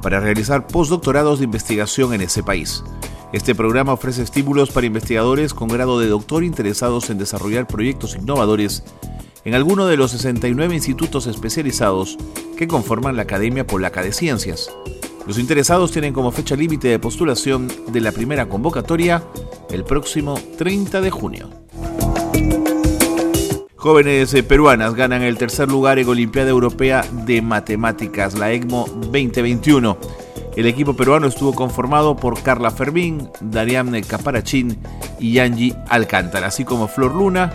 para 0.00 0.20
realizar 0.20 0.66
postdoctorados 0.66 1.40
de 1.40 1.44
investigación 1.44 2.14
en 2.14 2.22
ese 2.22 2.42
país. 2.42 2.82
Este 3.32 3.54
programa 3.54 3.92
ofrece 3.92 4.22
estímulos 4.22 4.70
para 4.70 4.86
investigadores 4.86 5.52
con 5.52 5.68
grado 5.68 5.98
de 5.98 6.06
doctor 6.06 6.44
interesados 6.44 7.10
en 7.10 7.18
desarrollar 7.18 7.66
proyectos 7.66 8.14
innovadores 8.14 8.84
en 9.44 9.54
alguno 9.54 9.86
de 9.86 9.96
los 9.96 10.12
69 10.12 10.74
institutos 10.74 11.26
especializados 11.26 12.18
que 12.56 12.68
conforman 12.68 13.16
la 13.16 13.22
Academia 13.22 13.66
Polaca 13.66 14.02
de 14.02 14.12
Ciencias. 14.12 14.70
Los 15.26 15.38
interesados 15.38 15.90
tienen 15.90 16.12
como 16.12 16.30
fecha 16.30 16.54
límite 16.54 16.88
de 16.88 17.00
postulación 17.00 17.70
de 17.88 18.00
la 18.00 18.12
primera 18.12 18.48
convocatoria 18.48 19.24
el 19.70 19.84
próximo 19.84 20.40
30 20.56 21.00
de 21.00 21.10
junio. 21.10 21.50
Jóvenes 23.74 24.34
eh, 24.34 24.42
peruanas 24.42 24.94
ganan 24.94 25.22
el 25.22 25.36
tercer 25.36 25.68
lugar 25.68 25.98
en 25.98 26.08
Olimpiada 26.08 26.50
Europea 26.50 27.04
de 27.24 27.42
Matemáticas, 27.42 28.38
la 28.38 28.52
ECMO 28.52 28.86
2021. 28.88 29.98
El 30.56 30.64
equipo 30.64 30.96
peruano 30.96 31.26
estuvo 31.26 31.54
conformado 31.54 32.16
por 32.16 32.42
Carla 32.42 32.70
Fermín, 32.70 33.28
Dariane 33.42 34.00
Caparachín 34.02 34.82
y 35.20 35.38
Angie 35.38 35.74
Alcántara, 35.90 36.46
así 36.46 36.64
como 36.64 36.88
Flor 36.88 37.14
Luna, 37.14 37.52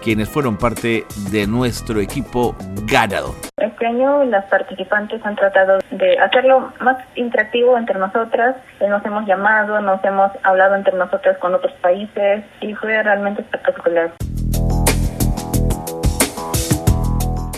quienes 0.00 0.28
fueron 0.28 0.56
parte 0.56 1.06
de 1.32 1.48
nuestro 1.48 1.98
equipo 1.98 2.54
ganador. 2.84 3.34
Este 3.56 3.84
año 3.84 4.22
las 4.26 4.44
participantes 4.44 5.20
han 5.26 5.34
tratado 5.34 5.80
de 5.90 6.18
hacerlo 6.20 6.72
más 6.80 6.98
interactivo 7.16 7.76
entre 7.76 7.98
nosotras. 7.98 8.54
Nos 8.80 9.04
hemos 9.04 9.26
llamado, 9.26 9.80
nos 9.80 10.02
hemos 10.04 10.30
hablado 10.44 10.76
entre 10.76 10.96
nosotras 10.96 11.36
con 11.38 11.52
otros 11.52 11.72
países 11.82 12.44
y 12.60 12.74
fue 12.74 13.02
realmente 13.02 13.42
espectacular. 13.42 14.12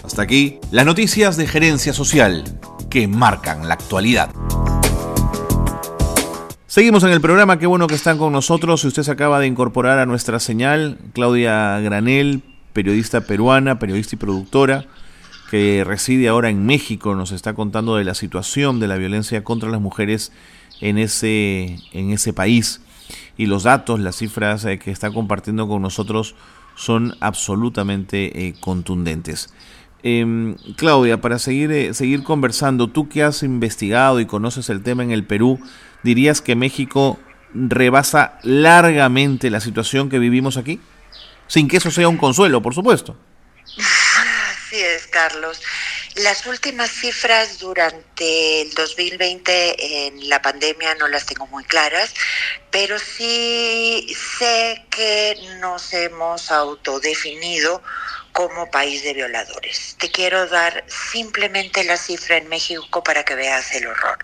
Hasta 0.03 0.23
aquí 0.23 0.61
las 0.71 0.87
noticias 0.87 1.37
de 1.37 1.47
gerencia 1.47 1.93
social 1.93 2.45
que 2.89 3.07
marcan 3.07 3.69
la 3.69 3.75
actualidad. 3.75 4.31
Seguimos 6.73 7.05
en 7.05 7.11
el 7.11 7.21
programa, 7.21 7.59
qué 7.59 7.67
bueno 7.67 7.87
que 7.87 7.95
están 7.95 8.17
con 8.17 8.33
nosotros. 8.33 8.83
Usted 8.83 9.03
se 9.03 9.11
acaba 9.11 9.39
de 9.39 9.47
incorporar 9.47 9.99
a 9.99 10.07
nuestra 10.07 10.41
señal, 10.41 10.97
Claudia 11.13 11.79
Granel, 11.81 12.43
periodista 12.73 13.21
peruana, 13.27 13.79
periodista 13.79 14.17
y 14.17 14.19
productora, 14.19 14.87
que 15.51 15.85
reside 15.87 16.29
ahora 16.29 16.49
en 16.49 16.65
México, 16.65 17.15
nos 17.15 17.31
está 17.31 17.53
contando 17.53 17.97
de 17.97 18.05
la 18.05 18.15
situación 18.15 18.81
de 18.81 18.89
la 18.89 18.97
violencia 18.97 19.45
contra 19.45 19.69
las 19.69 19.83
mujeres 19.83 20.33
en 20.81 20.97
ese, 20.97 21.77
en 21.93 22.11
ese 22.11 22.33
país. 22.33 22.81
Y 23.37 23.45
los 23.45 23.65
datos, 23.65 24.01
las 24.01 24.17
cifras 24.17 24.65
eh, 24.65 24.79
que 24.79 24.93
está 24.93 25.11
compartiendo 25.11 25.69
con 25.69 25.83
nosotros 25.83 26.35
son 26.75 27.17
absolutamente 27.21 28.47
eh, 28.47 28.55
contundentes. 28.61 29.53
Em, 30.03 30.57
Claudia, 30.77 31.21
para 31.21 31.39
seguir, 31.39 31.71
eh, 31.71 31.93
seguir 31.93 32.23
conversando, 32.23 32.89
tú 32.89 33.11
que 33.11 33.23
has 33.23 33.43
investigado 33.43 34.21
y 34.21 34.27
conoces 34.27 34.71
el 34.71 34.83
tema 34.83 35.03
en 35.03 35.11
el 35.11 35.25
Perú, 35.25 35.61
¿dirías 36.03 36.41
que 36.41 36.55
México 36.55 37.19
rebasa 37.55 38.39
largamente 38.43 39.51
la 39.51 39.61
situación 39.61 40.09
que 40.11 40.19
vivimos 40.19 40.57
aquí? 40.57 40.81
Sin 41.47 41.69
que 41.69 41.77
eso 41.77 41.91
sea 41.91 42.09
un 42.09 42.17
consuelo, 42.17 42.63
por 42.63 42.75
supuesto. 42.75 43.17
Así 43.79 44.81
es, 44.81 45.07
Carlos. 45.07 45.61
Las 46.17 46.47
últimas 46.47 46.91
cifras 46.91 47.59
durante 47.59 48.63
el 48.63 48.75
2020 48.75 50.07
en 50.07 50.29
la 50.29 50.43
pandemia 50.43 50.95
no 50.97 51.09
las 51.09 51.25
tengo 51.25 51.47
muy 51.47 51.65
claras, 51.65 52.15
pero 52.71 52.99
sí 52.99 54.15
sé 54.39 54.85
que 54.91 55.37
nos 55.61 55.93
hemos 55.95 56.51
autodefinido 56.51 57.83
como 58.33 58.71
país 58.71 59.03
de 59.05 59.15
violadores. 59.15 59.97
Te 59.99 60.11
quiero 60.11 60.47
dar 60.49 60.85
simplemente 60.87 61.85
la 61.85 61.97
cifra 61.97 62.37
en 62.37 62.49
México 62.49 63.03
para 63.03 63.25
que 63.25 63.35
veas 63.35 63.75
el 63.75 63.87
horror. 63.87 64.19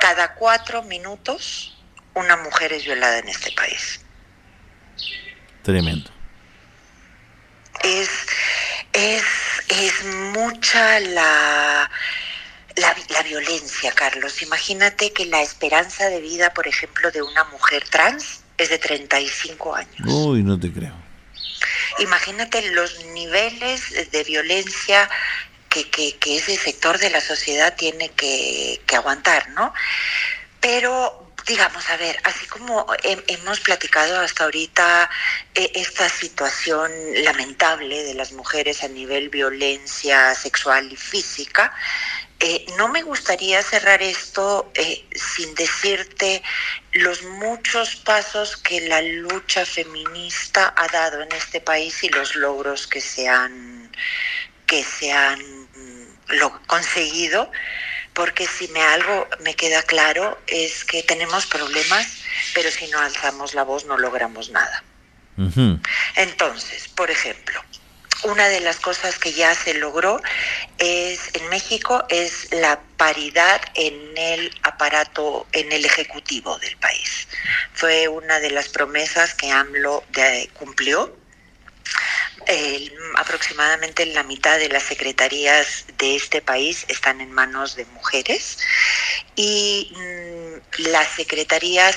Cada 0.00 0.34
cuatro 0.34 0.82
minutos 0.82 1.74
una 2.14 2.36
mujer 2.36 2.72
es 2.72 2.84
violada 2.84 3.18
en 3.18 3.28
este 3.28 3.52
país. 3.52 4.00
Tremendo. 5.62 6.10
Es, 7.82 8.08
es, 8.92 9.24
es 9.68 10.04
mucha 10.04 11.00
la, 11.00 11.90
la, 12.76 12.96
la, 13.08 13.22
violencia, 13.22 13.92
Carlos. 13.92 14.42
Imagínate 14.42 15.12
que 15.12 15.26
la 15.26 15.42
esperanza 15.42 16.08
de 16.08 16.20
vida, 16.20 16.54
por 16.54 16.68
ejemplo, 16.68 17.10
de 17.10 17.22
una 17.22 17.44
mujer 17.44 17.84
trans 17.88 18.42
es 18.56 18.68
de 18.70 18.78
35 18.78 19.74
años. 19.74 20.06
Uy, 20.06 20.42
no 20.42 20.58
te 20.58 20.72
creo. 20.72 20.94
Imagínate 21.98 22.70
los 22.72 23.04
niveles 23.06 24.10
de 24.10 24.24
violencia 24.24 25.08
que, 25.82 26.16
ese 26.36 26.56
sector 26.56 26.98
de 26.98 27.10
la 27.10 27.20
sociedad 27.20 27.74
tiene 27.76 28.10
que, 28.10 28.80
aguantar, 28.94 29.50
¿no? 29.50 29.74
Pero 30.60 31.20
digamos, 31.46 31.90
a 31.90 31.98
ver, 31.98 32.18
así 32.24 32.46
como 32.46 32.86
hemos 33.02 33.60
platicado 33.60 34.18
hasta 34.20 34.44
ahorita 34.44 35.10
eh, 35.54 35.72
esta 35.74 36.08
situación 36.08 36.90
lamentable 37.22 38.02
de 38.02 38.14
las 38.14 38.32
mujeres 38.32 38.82
a 38.82 38.88
nivel 38.88 39.28
violencia 39.28 40.34
sexual 40.34 40.90
y 40.90 40.96
física, 40.96 41.74
eh, 42.40 42.66
no 42.76 42.88
me 42.88 43.02
gustaría 43.02 43.62
cerrar 43.62 44.02
esto 44.02 44.70
eh, 44.74 45.04
sin 45.14 45.54
decirte 45.54 46.42
los 46.92 47.22
muchos 47.22 47.96
pasos 47.96 48.56
que 48.56 48.82
la 48.82 49.00
lucha 49.00 49.64
feminista 49.64 50.74
ha 50.76 50.88
dado 50.88 51.22
en 51.22 51.32
este 51.32 51.60
país 51.60 52.02
y 52.04 52.08
los 52.08 52.34
logros 52.34 52.86
que 52.86 53.00
se 53.00 53.28
han, 53.28 53.90
que 54.66 54.82
se 54.84 55.12
han 55.12 55.53
lo, 56.28 56.60
conseguido, 56.66 57.50
porque 58.12 58.46
si 58.46 58.68
me 58.68 58.82
algo 58.82 59.26
me 59.40 59.54
queda 59.54 59.82
claro 59.82 60.38
es 60.46 60.84
que 60.84 61.02
tenemos 61.02 61.46
problemas, 61.46 62.06
pero 62.54 62.70
si 62.70 62.86
no 62.88 62.98
alzamos 63.00 63.54
la 63.54 63.64
voz 63.64 63.84
no 63.84 63.98
logramos 63.98 64.50
nada. 64.50 64.82
Entonces, 66.14 66.86
por 66.88 67.10
ejemplo, 67.10 67.60
una 68.24 68.48
de 68.48 68.60
las 68.60 68.76
cosas 68.78 69.18
que 69.18 69.32
ya 69.32 69.54
se 69.54 69.74
logró 69.74 70.20
es 70.78 71.30
en 71.34 71.48
México 71.48 72.04
es 72.08 72.52
la 72.52 72.80
paridad 72.96 73.60
en 73.74 74.16
el 74.16 74.50
aparato, 74.62 75.46
en 75.52 75.72
el 75.72 75.84
ejecutivo 75.84 76.58
del 76.58 76.76
país. 76.78 77.28
Fue 77.74 78.08
una 78.08 78.40
de 78.40 78.50
las 78.50 78.68
promesas 78.68 79.34
que 79.34 79.50
AMLO 79.50 80.04
cumplió. 80.54 81.14
Aproximadamente 83.16 84.06
la 84.06 84.22
mitad 84.22 84.58
de 84.58 84.68
las 84.68 84.82
secretarías 84.82 85.84
de 85.98 86.16
este 86.16 86.42
país 86.42 86.84
están 86.88 87.20
en 87.20 87.32
manos 87.32 87.76
de 87.76 87.84
mujeres. 87.86 88.58
Y 89.36 89.92
mm, 89.96 90.82
las 90.90 91.08
secretarías, 91.08 91.96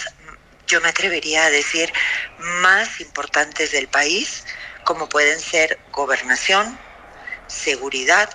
yo 0.68 0.82
me 0.82 0.89
atrevería 0.89 1.46
a 1.46 1.50
decir, 1.50 1.92
más 2.38 3.00
importantes 3.00 3.72
del 3.72 3.88
país, 3.88 4.46
como 4.84 5.10
pueden 5.10 5.39
ser 5.39 5.80
gobernación, 5.92 6.80
seguridad, 7.48 8.30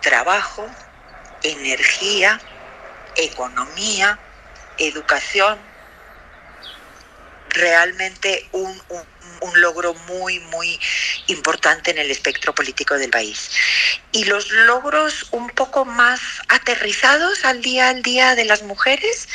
trabajo, 0.00 0.68
energía, 1.42 2.40
economía, 3.14 4.18
educación, 4.76 5.67
realmente 7.50 8.48
un, 8.52 8.80
logro 9.54 9.94
muy, 10.06 10.40
muy 10.40 10.78
importante 11.26 11.90
en 11.90 11.98
el 11.98 12.10
espectro 12.10 12.54
político 12.54 12.96
del 12.96 13.10
país. 13.10 13.50
Y 14.12 14.24
los 14.24 14.50
logros 14.50 15.26
un 15.30 15.48
poco 15.50 15.84
más 15.84 16.20
aterrizados 16.48 17.44
al 17.44 17.62
día 17.62 17.88
al 17.88 18.02
día 18.02 18.34
de 18.34 18.44
las 18.44 18.62
mujeres 18.62 19.28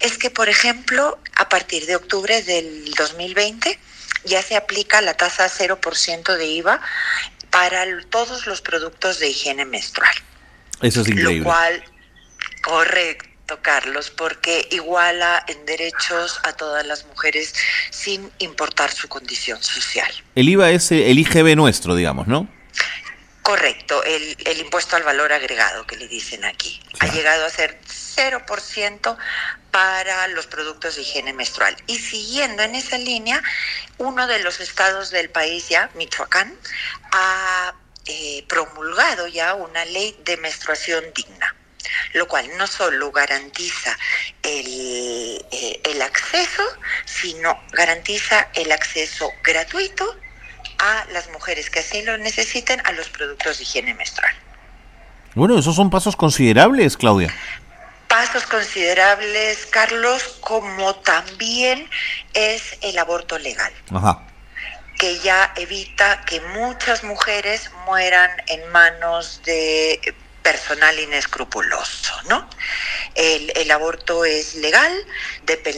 es 0.00 0.18
que, 0.18 0.30
por 0.30 0.48
ejemplo, 0.48 1.18
a 1.36 1.48
partir 1.48 1.86
de 1.86 1.96
octubre 1.96 2.42
del 2.42 2.92
2020 2.94 3.78
ya 4.24 4.42
se 4.42 4.56
aplica 4.56 5.00
la 5.00 5.14
tasa 5.14 5.48
0% 5.48 6.36
de 6.36 6.46
IVA 6.46 6.80
para 7.50 7.84
todos 8.10 8.46
los 8.46 8.60
productos 8.60 9.18
de 9.18 9.28
higiene 9.28 9.64
menstrual. 9.64 10.14
Eso 10.82 11.00
es 11.02 11.08
increíble. 11.08 11.38
Lo 11.38 11.44
cual, 11.44 11.84
correcto, 12.62 13.27
Carlos, 13.56 14.10
porque 14.10 14.68
iguala 14.70 15.42
en 15.48 15.64
derechos 15.64 16.40
a 16.44 16.52
todas 16.52 16.86
las 16.86 17.06
mujeres 17.06 17.54
sin 17.90 18.30
importar 18.38 18.92
su 18.92 19.08
condición 19.08 19.62
social. 19.62 20.12
El 20.34 20.48
IVA 20.48 20.70
es 20.70 20.92
el 20.92 21.18
IGB 21.18 21.56
nuestro, 21.56 21.94
digamos, 21.94 22.26
¿no? 22.26 22.48
Correcto, 23.42 24.04
el, 24.04 24.36
el 24.44 24.60
impuesto 24.60 24.96
al 24.96 25.04
valor 25.04 25.32
agregado 25.32 25.86
que 25.86 25.96
le 25.96 26.06
dicen 26.06 26.44
aquí. 26.44 26.80
Ha 27.00 27.06
llegado 27.06 27.46
a 27.46 27.50
ser 27.50 27.78
0% 27.86 29.16
para 29.70 30.28
los 30.28 30.46
productos 30.46 30.96
de 30.96 31.02
higiene 31.02 31.32
menstrual. 31.32 31.74
Y 31.86 31.98
siguiendo 31.98 32.62
en 32.62 32.74
esa 32.74 32.98
línea, 32.98 33.42
uno 33.96 34.26
de 34.26 34.40
los 34.40 34.60
estados 34.60 35.10
del 35.10 35.30
país 35.30 35.70
ya, 35.70 35.90
Michoacán, 35.94 36.54
ha 37.12 37.74
eh, 38.04 38.44
promulgado 38.48 39.26
ya 39.28 39.54
una 39.54 39.84
ley 39.86 40.14
de 40.24 40.36
menstruación 40.36 41.04
digna 41.14 41.54
lo 42.14 42.28
cual 42.28 42.48
no 42.56 42.66
solo 42.66 43.10
garantiza 43.12 43.96
el, 44.42 45.44
eh, 45.50 45.80
el, 45.84 46.02
acceso, 46.02 46.62
sino 47.04 47.58
garantiza 47.72 48.48
el 48.54 48.72
acceso 48.72 49.30
gratuito 49.42 50.16
a 50.78 51.04
las 51.12 51.30
mujeres 51.30 51.70
que 51.70 51.80
así 51.80 52.02
lo 52.02 52.16
necesiten 52.18 52.80
a 52.84 52.92
los 52.92 53.08
productos 53.08 53.58
de 53.58 53.64
higiene 53.64 53.94
menstrual. 53.94 54.34
Bueno, 55.34 55.58
esos 55.58 55.76
son 55.76 55.90
pasos 55.90 56.16
considerables, 56.16 56.96
Claudia 56.96 57.32
pasos 58.08 58.46
considerables, 58.46 59.66
Carlos, 59.66 60.38
como 60.40 60.94
también 60.96 61.88
es 62.34 62.78
el 62.80 62.98
aborto 62.98 63.38
legal. 63.38 63.72
que 64.98 65.20
ya 65.20 65.52
evita 65.54 66.24
que 66.24 66.40
muchas 66.40 67.04
mujeres 67.04 67.70
mueran 67.86 68.30
en 68.48 68.68
manos 68.72 69.40
de 69.44 70.00
personal 70.48 70.98
inescrupuloso, 70.98 72.14
¿no? 72.30 72.48
El, 73.14 73.70
aborto 73.70 74.24
es 74.24 74.54
legal, 74.54 74.92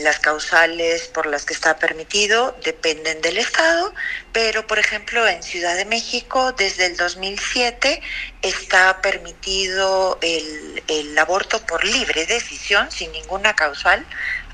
las 0.01 0.19
causales 0.19 1.09
por 1.09 1.25
las 1.25 1.43
que 1.43 1.53
está 1.53 1.77
permitido 1.77 2.55
dependen 2.63 3.21
del 3.21 3.37
Estado, 3.37 3.93
pero 4.31 4.65
por 4.67 4.79
ejemplo 4.79 5.27
en 5.27 5.43
Ciudad 5.43 5.75
de 5.75 5.83
México 5.83 6.53
desde 6.53 6.85
el 6.85 6.95
2007 6.95 8.01
está 8.41 9.01
permitido 9.01 10.17
el, 10.21 10.81
el 10.87 11.17
aborto 11.17 11.59
por 11.65 11.83
libre 11.83 12.25
decisión, 12.25 12.89
sin 12.91 13.11
ninguna 13.11 13.53
causal, 13.53 14.05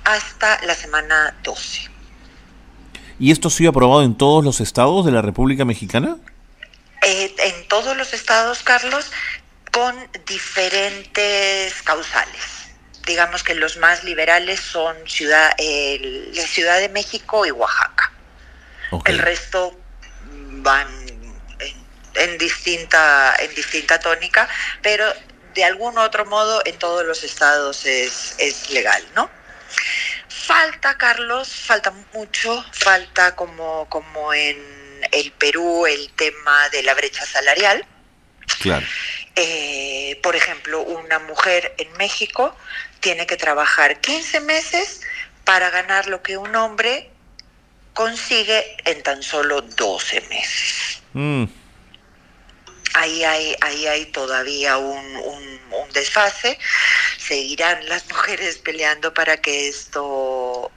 hasta 0.04 0.60
la 0.64 0.74
semana 0.74 1.36
12. 1.44 1.92
¿Y 3.20 3.32
esto 3.32 3.50
ha 3.50 3.52
sido 3.52 3.70
aprobado 3.70 4.02
en 4.02 4.16
todos 4.18 4.44
los 4.44 4.62
estados 4.62 5.06
de 5.06 5.12
la 5.12 5.22
República 5.22 5.64
Mexicana? 5.64 6.18
Eh, 7.04 7.34
en 7.38 7.68
todos 7.68 7.96
los 7.96 8.14
estados, 8.14 8.64
Carlos, 8.64 9.12
con 9.78 10.10
diferentes 10.26 11.84
causales. 11.84 12.72
Digamos 13.06 13.44
que 13.44 13.54
los 13.54 13.78
más 13.78 14.04
liberales 14.04 14.60
son 14.60 14.98
ciudad, 15.08 15.56
la 15.60 16.48
Ciudad 16.48 16.80
de 16.80 16.90
México 16.90 17.46
y 17.46 17.52
Oaxaca. 17.52 18.12
El 19.06 19.20
resto 19.20 19.80
van 20.64 20.88
en, 22.16 22.38
distinta, 22.40 23.36
en 23.38 23.54
distinta 23.54 24.00
tónica, 24.00 24.50
pero 24.82 25.06
de 25.54 25.64
algún 25.64 26.00
otro 26.00 26.26
modo 26.26 26.64
en 26.66 26.80
todos 26.80 27.06
los 27.06 27.24
estados 27.24 27.86
es, 27.86 28.34
es 28.40 28.72
legal, 28.72 29.06
¿no? 29.14 29.30
Falta, 30.28 30.98
Carlos, 30.98 31.54
falta 31.54 31.94
mucho, 32.14 32.66
falta 32.72 33.36
como, 33.36 33.88
como 33.90 34.34
en 34.34 34.58
el 35.12 35.32
Perú 35.34 35.86
el 35.86 36.12
tema 36.14 36.68
de 36.70 36.82
la 36.82 36.96
brecha 36.96 37.28
salarial. 37.28 37.86
Claro. 38.60 38.86
Eh, 39.36 40.20
por 40.24 40.36
ejemplo, 40.36 40.82
una 40.82 41.20
mujer 41.20 41.74
en 41.78 41.92
México 41.94 42.56
tiene 43.00 43.28
que 43.28 43.38
trabajar 43.38 44.02
15 44.02 44.40
meses 44.42 45.02
para 45.44 45.70
ganar 45.70 46.08
lo 46.08 46.22
que 46.24 46.38
un 46.38 46.56
hombre 46.56 47.10
consigue 47.94 48.78
en 48.86 49.02
tan 49.04 49.24
solo 49.24 49.62
12 49.62 50.22
meses. 50.22 51.02
Mm. 51.14 51.46
Ahí, 52.94 53.24
hay, 53.24 53.56
ahí 53.62 53.88
hay 53.88 54.06
todavía 54.08 54.78
un, 54.78 55.16
un, 55.18 55.60
un 55.72 55.90
desfase. 55.94 56.58
Seguirán 57.18 57.88
las 57.88 58.06
mujeres 58.10 58.58
peleando 58.58 59.14
para 59.14 59.38
que 59.38 59.68
esto 59.68 60.72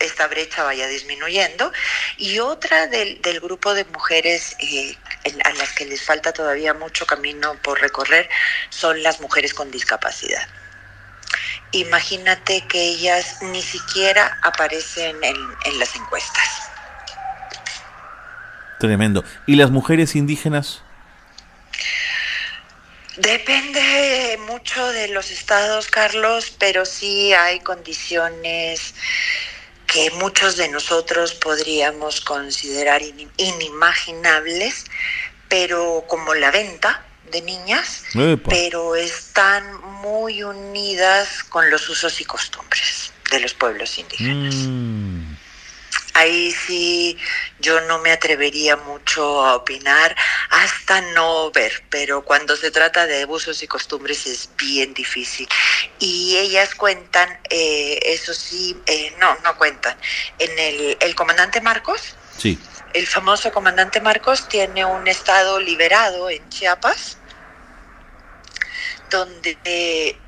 esta 0.00 0.26
brecha 0.28 0.62
vaya 0.62 0.86
disminuyendo. 0.86 1.72
Y 2.16 2.38
otra 2.38 2.86
del, 2.86 3.20
del 3.22 3.40
grupo 3.40 3.74
de 3.74 3.84
mujeres 3.86 4.56
eh, 4.60 4.96
a 5.44 5.52
las 5.54 5.72
que 5.72 5.84
les 5.84 6.02
falta 6.02 6.32
todavía 6.32 6.74
mucho 6.74 7.06
camino 7.06 7.54
por 7.62 7.80
recorrer 7.80 8.28
son 8.70 9.02
las 9.02 9.20
mujeres 9.20 9.54
con 9.54 9.70
discapacidad. 9.70 10.46
Imagínate 11.72 12.66
que 12.66 12.80
ellas 12.80 13.42
ni 13.42 13.62
siquiera 13.62 14.38
aparecen 14.42 15.16
en, 15.22 15.36
en 15.64 15.78
las 15.78 15.94
encuestas. 15.96 16.70
Tremendo. 18.78 19.24
¿Y 19.46 19.56
las 19.56 19.70
mujeres 19.70 20.14
indígenas? 20.14 20.82
Depende 23.18 24.38
mucho 24.46 24.86
de 24.92 25.08
los 25.08 25.32
estados, 25.32 25.88
Carlos, 25.88 26.54
pero 26.56 26.84
sí 26.86 27.32
hay 27.32 27.58
condiciones 27.60 28.94
que 29.88 30.10
muchos 30.12 30.56
de 30.56 30.68
nosotros 30.68 31.34
podríamos 31.34 32.20
considerar 32.20 33.02
inimaginables, 33.38 34.84
pero 35.48 36.04
como 36.06 36.34
la 36.34 36.50
venta 36.50 37.04
de 37.32 37.42
niñas, 37.42 38.04
pero 38.48 38.94
están 38.94 39.64
muy 40.02 40.42
unidas 40.42 41.42
con 41.44 41.70
los 41.70 41.88
usos 41.88 42.20
y 42.20 42.24
costumbres 42.24 43.12
de 43.30 43.40
los 43.40 43.54
pueblos 43.54 43.98
indígenas. 43.98 44.54
Mm 44.54 45.07
ahí 46.18 46.50
sí 46.50 47.16
yo 47.60 47.80
no 47.82 47.98
me 48.00 48.10
atrevería 48.10 48.76
mucho 48.76 49.44
a 49.44 49.56
opinar 49.56 50.14
hasta 50.50 51.00
no 51.12 51.50
ver, 51.50 51.84
pero 51.90 52.22
cuando 52.22 52.56
se 52.56 52.70
trata 52.70 53.06
de 53.06 53.22
abusos 53.22 53.62
y 53.62 53.66
costumbres 53.66 54.26
es 54.26 54.50
bien 54.56 54.94
difícil. 54.94 55.48
Y 55.98 56.36
ellas 56.36 56.74
cuentan, 56.74 57.28
eh, 57.50 57.98
eso 58.02 58.34
sí, 58.34 58.76
eh, 58.86 59.14
no, 59.18 59.36
no 59.44 59.56
cuentan. 59.56 59.96
En 60.38 60.58
el, 60.58 60.96
el 61.00 61.14
comandante 61.14 61.60
Marcos, 61.60 62.16
sí. 62.36 62.58
el 62.94 63.06
famoso 63.06 63.52
comandante 63.52 64.00
Marcos 64.00 64.48
tiene 64.48 64.84
un 64.84 65.06
estado 65.06 65.60
liberado 65.60 66.30
en 66.30 66.48
Chiapas, 66.48 67.18
donde 69.10 70.18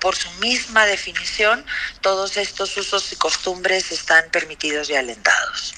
por 0.00 0.16
su 0.16 0.30
misma 0.40 0.86
definición, 0.86 1.64
todos 2.00 2.36
estos 2.36 2.76
usos 2.76 3.12
y 3.12 3.16
costumbres 3.16 3.92
están 3.92 4.24
permitidos 4.30 4.90
y 4.90 4.94
alentados. 4.94 5.74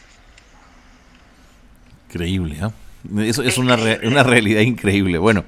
Increíble, 2.09 2.59
¿eh? 2.61 2.71
Eso 3.29 3.43
es 3.43 3.57
una, 3.57 3.79
una 4.03 4.23
realidad 4.23 4.61
increíble. 4.61 5.19
Bueno, 5.19 5.45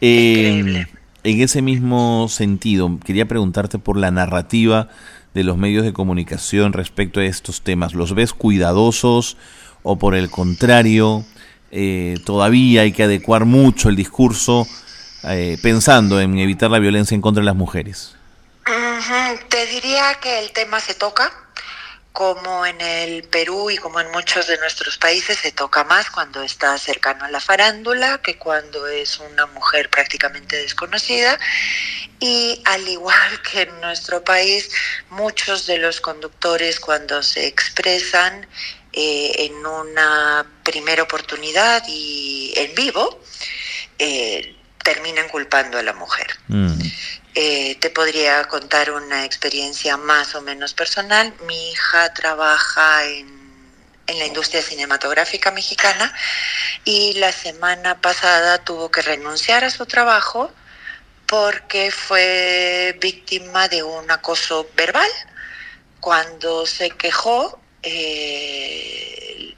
em, 0.00 0.86
en 1.24 1.40
ese 1.42 1.60
mismo 1.60 2.28
sentido, 2.28 2.98
quería 3.04 3.28
preguntarte 3.28 3.78
por 3.78 3.98
la 3.98 4.10
narrativa 4.10 4.88
de 5.34 5.44
los 5.44 5.58
medios 5.58 5.84
de 5.84 5.92
comunicación 5.92 6.72
respecto 6.72 7.20
a 7.20 7.24
estos 7.24 7.60
temas. 7.60 7.94
¿Los 7.94 8.14
ves 8.14 8.32
cuidadosos 8.32 9.36
o 9.82 9.98
por 9.98 10.14
el 10.14 10.30
contrario, 10.30 11.24
eh, 11.70 12.16
todavía 12.24 12.82
hay 12.82 12.92
que 12.92 13.04
adecuar 13.04 13.44
mucho 13.44 13.88
el 13.88 13.96
discurso 13.96 14.66
eh, 15.24 15.58
pensando 15.62 16.20
en 16.20 16.38
evitar 16.38 16.70
la 16.70 16.78
violencia 16.78 17.14
en 17.14 17.20
contra 17.20 17.40
de 17.40 17.46
las 17.46 17.56
mujeres? 17.56 18.14
Te 19.48 19.66
diría 19.66 20.14
que 20.20 20.40
el 20.40 20.52
tema 20.52 20.80
se 20.80 20.94
toca, 20.94 21.32
como 22.12 22.66
en 22.66 22.80
el 22.80 23.22
Perú 23.24 23.70
y 23.70 23.76
como 23.76 24.00
en 24.00 24.10
muchos 24.10 24.48
de 24.48 24.58
nuestros 24.58 24.98
países 24.98 25.38
se 25.38 25.52
toca 25.52 25.84
más 25.84 26.10
cuando 26.10 26.42
está 26.42 26.76
cercano 26.76 27.24
a 27.24 27.30
la 27.30 27.40
farándula 27.40 28.18
que 28.18 28.36
cuando 28.36 28.88
es 28.88 29.18
una 29.20 29.46
mujer 29.46 29.88
prácticamente 29.88 30.56
desconocida. 30.56 31.38
Y 32.18 32.60
al 32.64 32.88
igual 32.88 33.42
que 33.50 33.62
en 33.62 33.80
nuestro 33.80 34.24
país, 34.24 34.70
muchos 35.10 35.66
de 35.66 35.78
los 35.78 36.00
conductores 36.00 36.80
cuando 36.80 37.22
se 37.22 37.46
expresan 37.46 38.46
eh, 38.92 39.32
en 39.38 39.64
una 39.64 40.44
primera 40.64 41.04
oportunidad 41.04 41.84
y 41.86 42.52
en 42.56 42.74
vivo, 42.74 43.20
eh, 43.98 44.57
terminan 44.88 45.28
culpando 45.28 45.76
a 45.76 45.82
la 45.82 45.92
mujer. 45.92 46.28
Mm. 46.48 46.80
Eh, 47.34 47.76
te 47.78 47.90
podría 47.90 48.42
contar 48.44 48.90
una 48.90 49.26
experiencia 49.26 49.98
más 49.98 50.34
o 50.34 50.40
menos 50.40 50.72
personal. 50.72 51.34
Mi 51.46 51.72
hija 51.72 52.14
trabaja 52.14 53.04
en, 53.04 53.36
la 54.06 54.24
industria 54.24 54.62
cinematográfica 54.62 55.50
mexicana 55.50 56.10
y 56.86 57.12
la 57.18 57.30
semana 57.30 58.00
pasada 58.00 58.56
tuvo 58.64 58.90
que 58.90 59.02
renunciar 59.02 59.64
a 59.64 59.70
su 59.70 59.84
trabajo 59.84 60.50
porque 61.26 61.90
fue 61.90 62.96
víctima 62.98 63.68
de 63.68 63.82
un 63.82 64.10
acoso 64.10 64.66
verbal. 64.74 65.10
Cuando 66.00 66.64
se 66.64 66.88
quejó, 66.92 67.60
eh, 67.82 69.54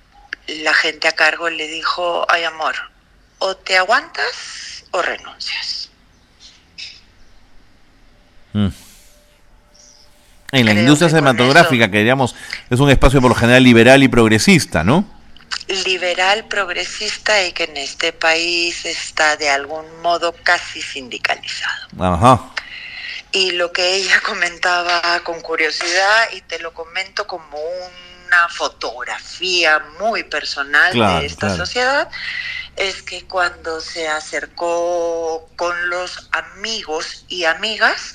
la 0.49 0.75
gente 0.75 1.07
a 1.07 1.12
cargo 1.12 1.49
le 1.49 1.69
dijo, 1.69 2.27
ay 2.29 2.43
amor, 2.43 2.75
o 3.38 3.57
te 3.57 3.79
aguantas 3.79 4.80
o 4.90 5.03
renuncias. 5.03 5.90
Mm. 8.53 8.68
En 10.53 10.66
la 10.66 10.72
industria 10.72 11.09
cinematográfica, 11.09 11.90
que 11.90 11.98
digamos 12.00 12.35
es 12.68 12.81
un 12.81 12.90
espacio 12.90 13.20
por 13.20 13.31
lo 13.31 13.35
general 13.37 13.62
liberal 13.62 14.03
y 14.03 14.09
progresista, 14.09 14.83
¿no? 14.83 15.05
Liberal, 15.85 16.46
progresista 16.46 17.44
y 17.44 17.53
que 17.53 17.64
en 17.64 17.76
este 17.76 18.12
país 18.12 18.85
está 18.85 19.37
de 19.37 19.48
algún 19.48 19.85
modo 20.03 20.35
casi 20.42 20.83
sindicalizado. 20.83 21.87
Ajá. 22.00 22.50
Y 23.33 23.53
lo 23.53 23.70
que 23.72 23.94
ella 23.94 24.20
comentaba 24.26 25.20
con 25.22 25.40
curiosidad, 25.40 26.29
y 26.33 26.40
te 26.40 26.59
lo 26.59 26.74
comento 26.74 27.26
como 27.26 27.59
una 28.31 28.49
fotografía 28.49 29.81
muy 29.99 30.23
personal 30.23 30.93
de 30.93 31.27
esta 31.27 31.57
sociedad, 31.57 32.09
es 32.77 33.03
que 33.03 33.27
cuando 33.27 33.81
se 33.81 34.07
acercó 34.09 35.49
con 35.57 35.90
los 35.90 36.29
amigos 36.31 37.25
y 37.29 37.45
amigas, 37.45 38.14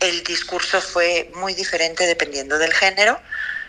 el 0.00 0.24
discurso 0.24 0.80
fue 0.80 1.30
muy 1.36 1.54
diferente 1.54 2.06
dependiendo 2.06 2.58
del 2.58 2.74
género. 2.74 3.20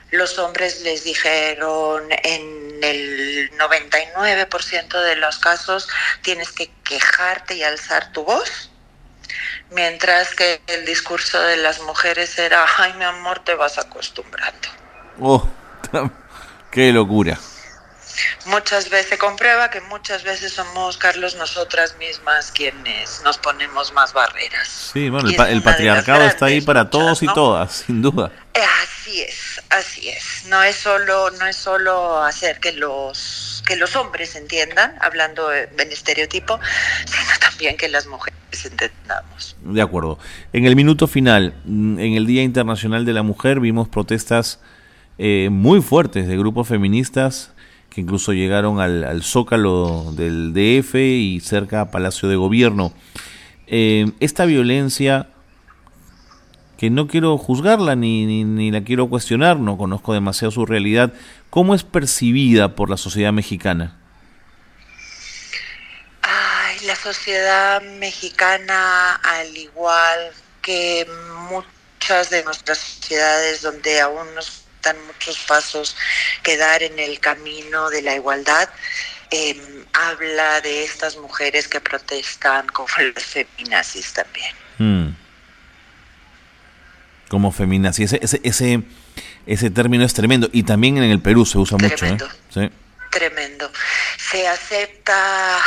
Los 0.09 0.39
hombres 0.39 0.81
les 0.81 1.03
dijeron 1.03 2.07
en 2.23 2.83
el 2.83 3.51
99% 3.57 5.01
de 5.01 5.15
los 5.15 5.37
casos 5.37 5.87
tienes 6.23 6.51
que 6.51 6.71
quejarte 6.83 7.55
y 7.55 7.63
alzar 7.63 8.11
tu 8.11 8.23
voz, 8.23 8.71
mientras 9.69 10.33
que 10.33 10.61
el 10.67 10.85
discurso 10.85 11.39
de 11.41 11.57
las 11.57 11.81
mujeres 11.81 12.37
era, 12.39 12.65
ay 12.77 12.93
mi 12.93 13.05
amor, 13.05 13.39
te 13.43 13.53
vas 13.53 13.77
acostumbrando. 13.77 14.67
Oh, 15.19 15.47
qué 16.71 16.91
locura 16.91 17.39
muchas 18.45 18.89
veces 18.89 19.09
se 19.09 19.17
comprueba 19.17 19.69
que 19.69 19.81
muchas 19.81 20.23
veces 20.23 20.53
somos, 20.53 20.97
Carlos, 20.97 21.35
nosotras 21.35 21.95
mismas 21.97 22.51
quienes 22.51 23.21
nos 23.23 23.37
ponemos 23.37 23.93
más 23.93 24.13
barreras. 24.13 24.91
Sí, 24.93 25.09
bueno, 25.09 25.29
el, 25.29 25.61
patriarcado 25.61 26.25
está 26.25 26.47
ahí 26.47 26.61
para 26.61 26.89
todos 26.89 27.23
y 27.23 27.27
todas, 27.27 27.83
sin 27.87 28.01
duda. 28.01 28.31
Así 28.83 29.21
es, 29.21 29.61
así 29.69 30.09
es. 30.09 30.45
No 30.47 30.61
es 30.63 30.75
solo, 30.75 31.31
no 31.31 31.47
es 31.47 31.57
solo 31.57 32.21
hacer 32.23 32.59
que 32.59 32.73
los 32.73 33.63
que 33.65 33.75
los 33.77 33.95
hombres 33.95 34.35
entiendan, 34.35 34.95
hablando 34.99 35.53
en 35.53 35.91
estereotipo, 35.91 36.59
sino 37.05 37.39
también 37.39 37.77
que 37.77 37.87
las 37.87 38.07
mujeres 38.07 38.65
entendamos. 38.65 39.55
De 39.61 39.81
acuerdo. 39.81 40.19
En 40.51 40.65
el 40.65 40.75
minuto 40.75 41.07
final, 41.07 41.53
mm, 41.63 41.99
en 41.99 42.13
el 42.15 42.25
Día 42.25 42.43
Internacional 42.43 43.05
de 43.05 43.13
la 43.13 43.23
Mujer, 43.23 43.61
vimos 43.61 43.87
protestas 43.87 44.59
eh, 45.17 45.49
muy 45.51 45.81
fuertes 45.81 46.27
de 46.27 46.37
grupos 46.37 46.67
feministas 46.67 47.53
que 47.93 48.01
incluso 48.01 48.33
llegaron 48.33 48.79
al, 48.79 49.21
zócalo 49.21 50.11
del 50.13 50.51
DF 50.53 50.95
y 50.95 51.39
cerca 51.41 51.81
a 51.81 51.91
Palacio 51.91 52.27
de 52.27 52.35
Gobierno. 52.35 52.91
Eh, 53.67 54.11
esta 54.19 54.45
violencia, 54.45 55.29
que 56.77 56.89
no 56.89 57.07
quiero 57.07 57.37
juzgarla 57.37 57.95
ni, 57.95 58.25
ni, 58.25 58.71
la 58.71 58.83
quiero 58.83 59.09
cuestionar, 59.09 59.59
no 59.59 59.77
conozco 59.77 60.13
demasiado 60.13 60.51
su 60.51 60.65
realidad, 60.65 61.13
¿cómo 61.51 61.75
es 61.75 61.83
percibida 61.83 62.75
por 62.75 62.89
la 62.89 62.97
sociedad 62.97 63.31
mexicana? 63.31 63.95
Ay, 66.23 66.79
la 66.87 66.95
sociedad 66.95 67.79
mexicana, 67.99 69.15
al 69.17 69.55
igual 69.55 70.31
que 70.63 71.07
muchas 71.51 72.31
de 72.31 72.43
nuestras 72.43 72.79
sociedades 72.79 73.61
donde 73.61 74.01
aún 74.01 74.33
nos 74.33 74.62
muchos 75.07 75.39
pasos 75.39 75.95
que 76.41 76.57
dar 76.57 76.83
en 76.83 76.99
el 76.99 77.19
camino 77.19 77.89
de 77.89 78.01
la 78.01 78.15
igualdad. 78.15 78.69
Em, 79.31 79.85
habla 79.93 80.61
de 80.61 80.83
estas 80.83 81.17
mujeres 81.17 81.67
que 81.67 81.79
protestan 81.79 82.67
como 82.67 82.87
las 83.15 83.23
feminazis 83.23 84.13
también. 84.13 84.55
Hmm. 84.77 85.15
Como 87.29 87.51
feminazis. 87.51 88.13
Ese, 88.13 88.41
ese, 88.43 88.83
ese, 89.47 89.69
término 89.69 90.05
es 90.05 90.13
tremendo. 90.13 90.49
Y 90.51 90.63
también 90.63 90.97
en 90.97 91.05
el 91.05 91.19
Perú 91.19 91.45
se 91.45 91.57
usa 91.57 91.77
mucho. 91.77 92.05
¿eh? 92.05 92.71
Tremendo. 93.09 93.71
Se 94.17 94.47
acepta 94.47 95.59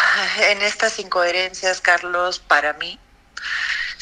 en 0.51 0.63
estas 0.63 0.99
incoherencias, 0.99 1.81
Carlos, 1.81 2.41
para 2.41 2.73
mí, 2.75 2.99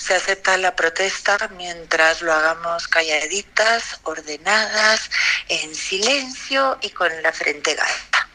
se 0.05 0.14
acepta 0.14 0.59
la 0.59 0.77
protesta 0.77 1.38
mientras 1.57 2.21
lo 2.21 2.31
hagamos 2.31 2.88
calladitas, 2.88 4.01
ordenadas, 4.03 5.11
en 5.49 5.75
silencio 5.75 6.77
y 6.83 6.90
con 6.90 7.09
la 7.23 7.33
frente 7.33 7.75
gasta. 7.75 8.29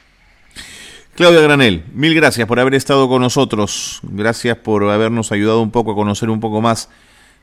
Claudia 1.13 1.41
Granel, 1.41 1.85
mil 1.93 2.15
gracias 2.15 2.47
por 2.47 2.59
haber 2.59 2.73
estado 2.73 3.07
con 3.07 3.21
nosotros. 3.21 3.99
Gracias 4.01 4.57
por 4.57 4.83
habernos 4.89 5.31
ayudado 5.31 5.61
un 5.61 5.69
poco 5.69 5.91
a 5.91 5.95
conocer 5.95 6.31
un 6.31 6.39
poco 6.39 6.59
más 6.59 6.89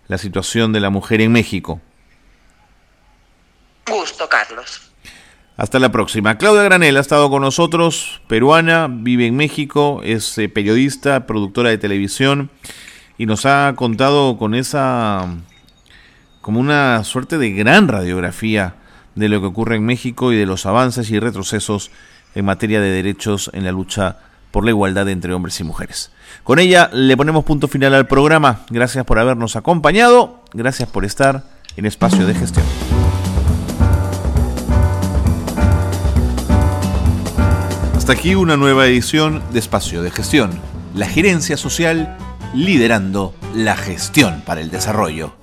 la 0.08 0.18
situación 0.18 0.72
de 0.72 0.80
la 0.80 0.90
mujer 0.90 1.20
en 1.20 1.30
México. 1.30 1.80
Gusto, 3.88 4.28
Carlos. 4.28 4.90
Hasta 5.56 5.78
la 5.78 5.92
próxima. 5.92 6.36
Claudia 6.36 6.64
Granel 6.64 6.96
ha 6.96 7.00
estado 7.00 7.30
con 7.30 7.42
nosotros, 7.42 8.20
peruana, 8.26 8.88
vive 8.90 9.26
en 9.26 9.36
México, 9.36 10.00
es 10.02 10.36
eh, 10.38 10.48
periodista, 10.48 11.26
productora 11.26 11.70
de 11.70 11.78
televisión 11.78 12.50
y 13.18 13.26
nos 13.26 13.46
ha 13.46 13.72
contado 13.76 14.36
con 14.38 14.54
esa 14.54 15.26
como 16.40 16.60
una 16.60 17.02
suerte 17.04 17.38
de 17.38 17.50
gran 17.50 17.88
radiografía 17.88 18.74
de 19.14 19.28
lo 19.28 19.40
que 19.40 19.46
ocurre 19.46 19.76
en 19.76 19.84
México 19.84 20.32
y 20.32 20.36
de 20.36 20.46
los 20.46 20.66
avances 20.66 21.10
y 21.10 21.18
retrocesos 21.18 21.90
en 22.34 22.44
materia 22.44 22.80
de 22.80 22.90
derechos 22.90 23.50
en 23.52 23.64
la 23.64 23.72
lucha 23.72 24.18
por 24.52 24.64
la 24.64 24.70
igualdad 24.70 25.08
entre 25.08 25.34
hombres 25.34 25.58
y 25.58 25.64
mujeres. 25.64 26.12
Con 26.44 26.58
ella 26.58 26.88
le 26.92 27.16
ponemos 27.16 27.44
punto 27.44 27.66
final 27.66 27.94
al 27.94 28.06
programa. 28.06 28.60
Gracias 28.70 29.04
por 29.04 29.18
habernos 29.18 29.56
acompañado. 29.56 30.42
Gracias 30.52 30.88
por 30.88 31.04
estar 31.04 31.44
en 31.76 31.86
espacio 31.86 32.26
de 32.26 32.34
gestión. 32.34 32.64
Hasta 37.96 38.12
aquí 38.12 38.36
una 38.36 38.56
nueva 38.56 38.86
edición 38.86 39.42
de 39.52 39.58
Espacio 39.58 40.00
de 40.00 40.12
Gestión. 40.12 40.50
La 40.94 41.08
gerencia 41.08 41.56
social 41.56 42.16
liderando 42.56 43.34
la 43.54 43.76
gestión 43.76 44.42
para 44.44 44.62
el 44.62 44.70
desarrollo. 44.70 45.34